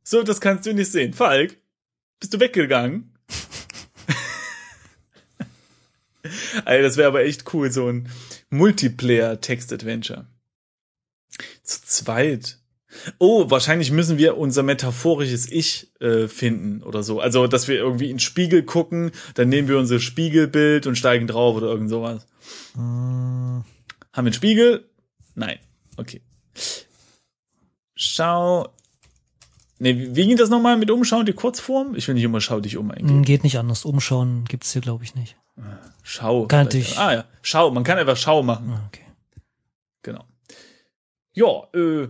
[0.05, 1.13] So, das kannst du nicht sehen.
[1.13, 1.57] Falk,
[2.21, 3.13] bist du weggegangen?
[6.65, 8.09] Ey, das wäre aber echt cool, so ein
[8.51, 10.27] Multiplayer-Text-Adventure.
[11.63, 12.59] Zu zweit.
[13.19, 17.21] Oh, wahrscheinlich müssen wir unser metaphorisches Ich äh, finden oder so.
[17.21, 21.27] Also, dass wir irgendwie in den Spiegel gucken, dann nehmen wir unser Spiegelbild und steigen
[21.27, 22.27] drauf oder irgend sowas.
[22.75, 23.65] Hm, Haben
[24.13, 24.89] wir einen Spiegel?
[25.35, 25.59] Nein.
[25.97, 26.23] Okay.
[27.95, 28.75] Schau.
[29.79, 31.95] Nee, wie ging das nochmal mit Umschauen, die Kurzform?
[31.97, 33.23] Ich will nicht immer schau dich um eingeben.
[33.23, 33.85] Geht nicht anders.
[33.85, 35.37] Umschauen gibt's hier, glaube ich, nicht.
[36.03, 36.47] Schau.
[36.47, 37.71] Kann natürlich- Ah ja, schau.
[37.71, 38.71] Man kann einfach Schau machen.
[38.73, 39.03] Ah, Okay.
[40.03, 40.25] Genau.
[41.33, 42.09] Ja, äh.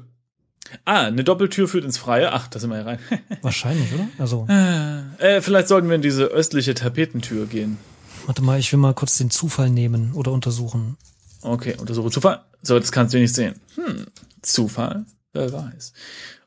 [0.84, 2.32] Ah, eine Doppeltür führt ins Freie.
[2.32, 2.98] Ach, da sind wir ja rein.
[3.42, 4.08] Wahrscheinlich, oder?
[4.18, 7.78] Also, äh, vielleicht sollten wir in diese östliche Tapetentür gehen.
[8.26, 10.96] warte mal, ich will mal kurz den Zufall nehmen oder untersuchen.
[11.42, 12.42] Okay, untersuche Zufall.
[12.62, 13.54] So, das kannst du nicht sehen.
[13.76, 14.06] Hm,
[14.42, 15.06] Zufall?
[15.32, 15.92] Wer weiß.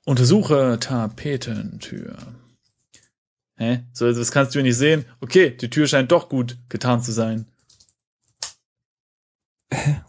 [0.09, 2.17] Untersuche Tapetentür.
[3.57, 3.83] Hä?
[3.93, 5.05] So, das kannst du nicht sehen.
[5.21, 7.45] Okay, die Tür scheint doch gut getan zu sein.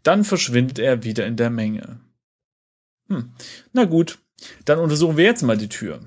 [0.03, 1.99] Dann verschwindet er wieder in der Menge.
[3.07, 3.33] Hm.
[3.73, 4.19] Na gut,
[4.65, 6.01] dann untersuchen wir jetzt mal die Tür.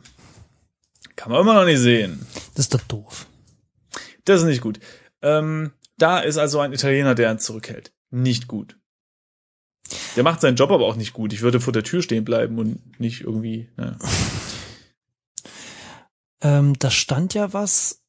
[1.16, 2.26] Kann man immer noch nicht sehen.
[2.54, 3.26] Das ist doch doof.
[4.24, 4.80] Das ist nicht gut.
[5.20, 7.92] Ähm, da ist also ein Italiener, der ihn zurückhält.
[8.10, 8.76] Nicht gut.
[10.16, 11.32] Der macht seinen Job aber auch nicht gut.
[11.32, 13.68] Ich würde vor der Tür stehen bleiben und nicht irgendwie.
[13.76, 13.98] Ne.
[16.44, 18.02] Ähm, da stand ja was,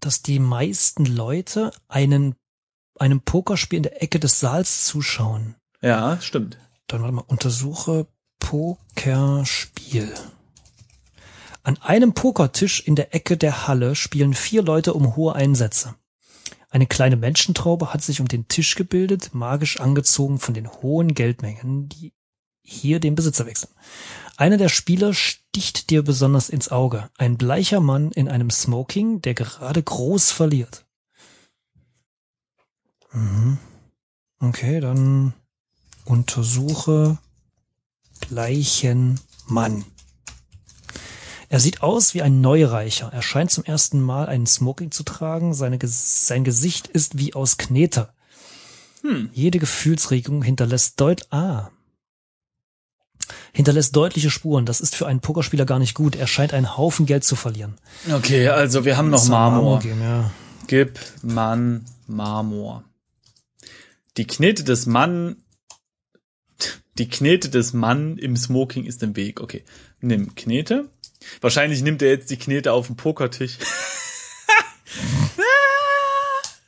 [0.00, 2.34] dass die meisten Leute einen,
[2.98, 5.54] einem Pokerspiel in der Ecke des Saals zuschauen.
[5.80, 6.58] Ja, stimmt.
[6.88, 8.08] Dann warte mal, untersuche
[8.40, 10.12] Pokerspiel.
[11.62, 15.94] An einem Pokertisch in der Ecke der Halle spielen vier Leute um hohe Einsätze.
[16.70, 21.88] Eine kleine Menschentraube hat sich um den Tisch gebildet, magisch angezogen von den hohen Geldmengen,
[21.88, 22.12] die
[22.62, 23.72] hier den Besitzer wechseln.
[24.36, 27.08] Einer der Spieler sticht dir besonders ins Auge.
[27.16, 30.84] Ein bleicher Mann in einem Smoking, der gerade groß verliert.
[33.12, 33.58] Mhm.
[34.40, 35.32] Okay, dann
[36.04, 37.18] untersuche
[38.28, 39.84] bleichen Mann.
[41.48, 43.10] Er sieht aus wie ein Neureicher.
[43.12, 45.54] Er scheint zum ersten Mal einen Smoking zu tragen.
[45.54, 48.10] Seine, sein Gesicht ist wie aus Knete.
[49.02, 49.30] Hm.
[49.32, 51.70] Jede Gefühlsregung hinterlässt deut ah.
[53.52, 54.66] Hinterlässt deutliche Spuren.
[54.66, 56.16] Das ist für einen Pokerspieler gar nicht gut.
[56.16, 57.74] Er scheint einen Haufen Geld zu verlieren.
[58.10, 59.62] Okay, also wir haben noch Marmor.
[59.62, 60.30] Marmor geben, ja.
[60.66, 62.84] Gib Mann Marmor.
[64.18, 65.36] Die Knete des Mann,
[66.98, 69.40] die Knete des Mann im Smoking ist im Weg.
[69.40, 69.64] Okay,
[70.00, 70.88] nimm Knete.
[71.40, 73.58] Wahrscheinlich nimmt er jetzt die Knete auf den Pokertisch.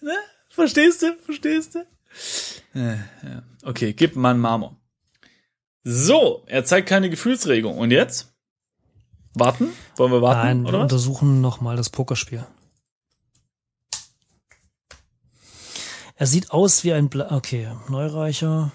[0.00, 0.12] ne?
[0.48, 1.16] Verstehst du?
[1.24, 1.86] Verstehst du?
[3.64, 4.76] Okay, gib Mann Marmor.
[5.82, 7.78] So, er zeigt keine Gefühlsregung.
[7.78, 8.32] Und jetzt?
[9.34, 9.72] Warten?
[9.96, 10.40] Wollen wir warten?
[10.40, 12.44] Nein, oder wir untersuchen nochmal das Pokerspiel.
[16.16, 18.72] Er sieht aus wie ein Bla okay, Neureicher.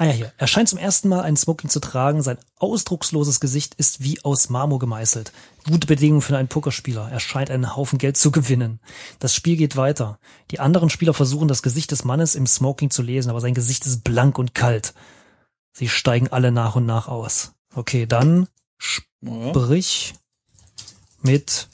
[0.00, 0.32] Ah ja, hier.
[0.38, 2.22] Er scheint zum ersten Mal ein Smoking zu tragen.
[2.22, 5.32] Sein ausdrucksloses Gesicht ist wie aus Marmor gemeißelt.
[5.68, 7.10] Gute Bedingungen für einen Pokerspieler.
[7.10, 8.78] Er scheint einen Haufen Geld zu gewinnen.
[9.18, 10.20] Das Spiel geht weiter.
[10.52, 13.86] Die anderen Spieler versuchen das Gesicht des Mannes im Smoking zu lesen, aber sein Gesicht
[13.86, 14.94] ist blank und kalt.
[15.72, 17.54] Sie steigen alle nach und nach aus.
[17.74, 18.46] Okay, dann
[18.78, 20.14] sprich
[21.22, 21.68] mit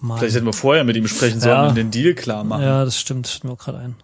[0.00, 0.18] Mann.
[0.18, 1.68] Vielleicht hätten wir vorher mit ihm sprechen sollen ja.
[1.68, 2.62] und den Deal klar machen.
[2.62, 3.44] Ja, das stimmt.
[3.44, 3.96] Mir gerade ein.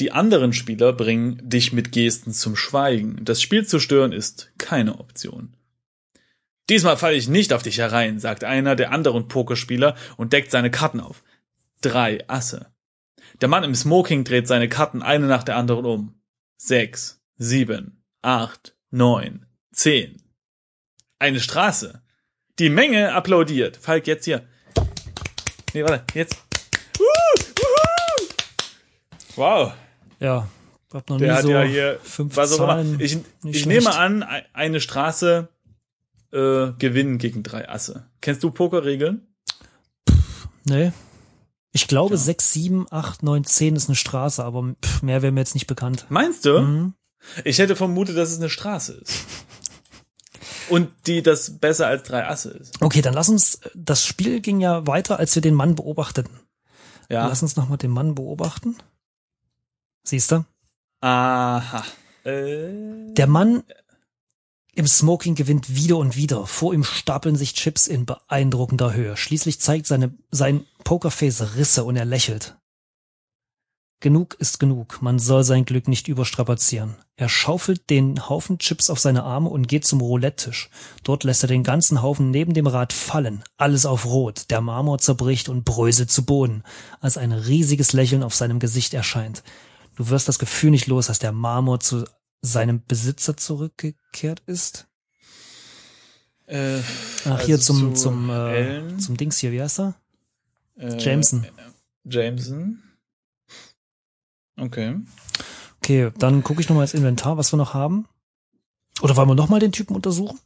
[0.00, 3.22] Die anderen Spieler bringen dich mit Gesten zum Schweigen.
[3.22, 5.54] Das Spiel zu stören ist keine Option.
[6.70, 10.70] Diesmal falle ich nicht auf dich herein, sagt einer der anderen Pokerspieler und deckt seine
[10.70, 11.22] Karten auf.
[11.82, 12.72] Drei Asse.
[13.42, 16.14] Der Mann im Smoking dreht seine Karten eine nach der anderen um.
[16.56, 20.22] Sechs, sieben, acht, neun, zehn.
[21.18, 22.02] Eine Straße.
[22.58, 23.76] Die Menge applaudiert.
[23.76, 24.48] Falk, jetzt hier.
[25.74, 26.38] Nee, warte, jetzt.
[29.36, 29.74] Wow.
[30.20, 30.48] Ja,
[30.92, 32.56] hab noch Der nie hat so ja hier, fünf was.
[32.56, 33.00] Zahlen.
[33.00, 35.48] Ich, ich nehme an, e- eine Straße
[36.32, 38.06] äh, gewinnen gegen drei Asse.
[38.20, 39.26] Kennst du Pokerregeln?
[40.64, 40.92] Nee.
[41.72, 42.24] Ich glaube, Tja.
[42.24, 45.66] 6, 7, 8, 9, 10 ist eine Straße, aber pff, mehr wäre mir jetzt nicht
[45.68, 46.06] bekannt.
[46.08, 46.60] Meinst du?
[46.60, 46.94] Mhm.
[47.44, 49.12] Ich hätte vermutet, dass es eine Straße ist.
[50.68, 52.80] Und die das besser als drei Asse ist.
[52.80, 56.32] Okay, dann lass uns, das Spiel ging ja weiter, als wir den Mann beobachteten.
[57.08, 57.26] Ja.
[57.28, 58.76] Lass uns nochmal den Mann beobachten.
[60.02, 60.44] Siehst du?
[61.00, 61.84] Aha.
[62.24, 63.62] Äh, Der Mann
[64.74, 66.46] im Smoking gewinnt wieder und wieder.
[66.46, 69.16] Vor ihm stapeln sich Chips in beeindruckender Höhe.
[69.16, 72.56] Schließlich zeigt seine, sein Pokerface Risse und er lächelt.
[74.02, 75.02] Genug ist genug.
[75.02, 76.94] Man soll sein Glück nicht überstrapazieren.
[77.16, 80.70] Er schaufelt den Haufen Chips auf seine Arme und geht zum Roulette-Tisch.
[81.04, 83.44] Dort lässt er den ganzen Haufen neben dem Rad fallen.
[83.58, 84.48] Alles auf Rot.
[84.48, 86.62] Der Marmor zerbricht und bröselt zu Boden,
[87.00, 89.42] als ein riesiges Lächeln auf seinem Gesicht erscheint.
[90.00, 92.06] Du wirst das Gefühl nicht los, dass der Marmor zu
[92.40, 94.86] seinem Besitzer zurückgekehrt ist.
[96.46, 96.78] äh,
[97.26, 99.94] Ach, hier also zum, zu zum, äh, zum Dings hier, wie heißt er?
[100.78, 101.46] äh, Jameson.
[102.04, 102.82] Jameson.
[104.56, 104.96] Okay.
[105.82, 108.08] Okay, dann gucke ich nochmal ins Inventar, was wir noch haben.
[109.02, 110.40] Oder wollen wir nochmal den Typen untersuchen?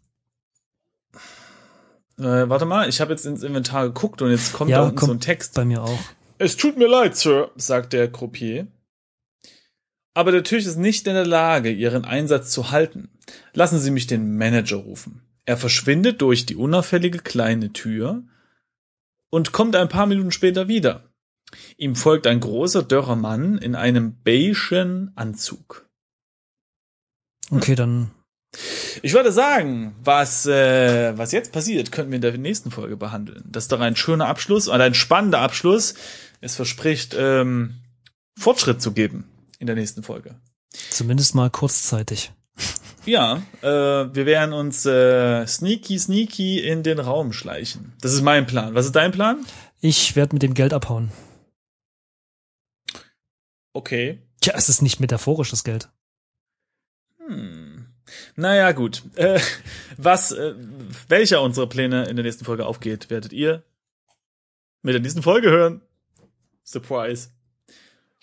[2.18, 4.96] Äh, warte mal, ich habe jetzt ins Inventar geguckt und jetzt kommt Ja, da unten
[4.96, 5.54] kommt so ein Text.
[5.54, 6.00] Bei mir auch.
[6.38, 8.66] Es tut mir leid, Sir, sagt der Croupier.
[10.14, 13.08] Aber der Tisch ist nicht in der Lage, Ihren Einsatz zu halten.
[13.52, 15.22] Lassen Sie mich den Manager rufen.
[15.44, 18.22] Er verschwindet durch die unauffällige kleine Tür
[19.30, 21.10] und kommt ein paar Minuten später wieder.
[21.76, 25.88] Ihm folgt ein großer, dörrer Mann in einem beigen Anzug.
[27.50, 28.12] Okay, dann.
[29.02, 33.44] Ich würde sagen, was, äh, was jetzt passiert, könnten wir in der nächsten Folge behandeln.
[33.46, 35.94] Das ist doch ein schöner Abschluss oder ein spannender Abschluss.
[36.40, 37.74] Es verspricht, ähm,
[38.38, 39.24] Fortschritt zu geben
[39.64, 40.36] in der nächsten Folge.
[40.90, 42.32] Zumindest mal kurzzeitig.
[43.06, 47.94] Ja, äh, wir werden uns äh, sneaky, sneaky in den Raum schleichen.
[48.02, 48.74] Das ist mein Plan.
[48.74, 49.44] Was ist dein Plan?
[49.80, 51.10] Ich werde mit dem Geld abhauen.
[53.72, 54.20] Okay.
[54.40, 55.88] Tja, es ist nicht metaphorisch, das Geld.
[57.26, 57.86] Hm.
[58.36, 59.02] Naja, gut.
[59.16, 59.40] Äh,
[59.96, 60.54] was, äh,
[61.08, 63.62] welcher unserer Pläne in der nächsten Folge aufgeht, werdet ihr
[64.82, 65.80] mit der nächsten Folge hören.
[66.64, 67.28] Surprise.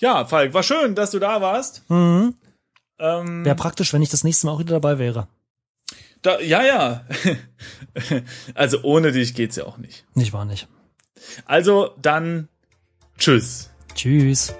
[0.02, 1.88] Ja, Falk, war schön, dass du da warst.
[1.90, 2.34] Mhm.
[2.98, 5.28] Ähm, Wäre praktisch, wenn ich das nächste Mal auch wieder dabei wäre.
[6.24, 7.06] da, ja, ja.
[8.56, 10.06] also ohne dich geht's ja auch nicht.
[10.16, 10.68] Nicht wahr nicht.
[11.46, 12.50] Also dann,
[13.18, 13.70] tschüss.
[13.94, 14.56] Tschüss.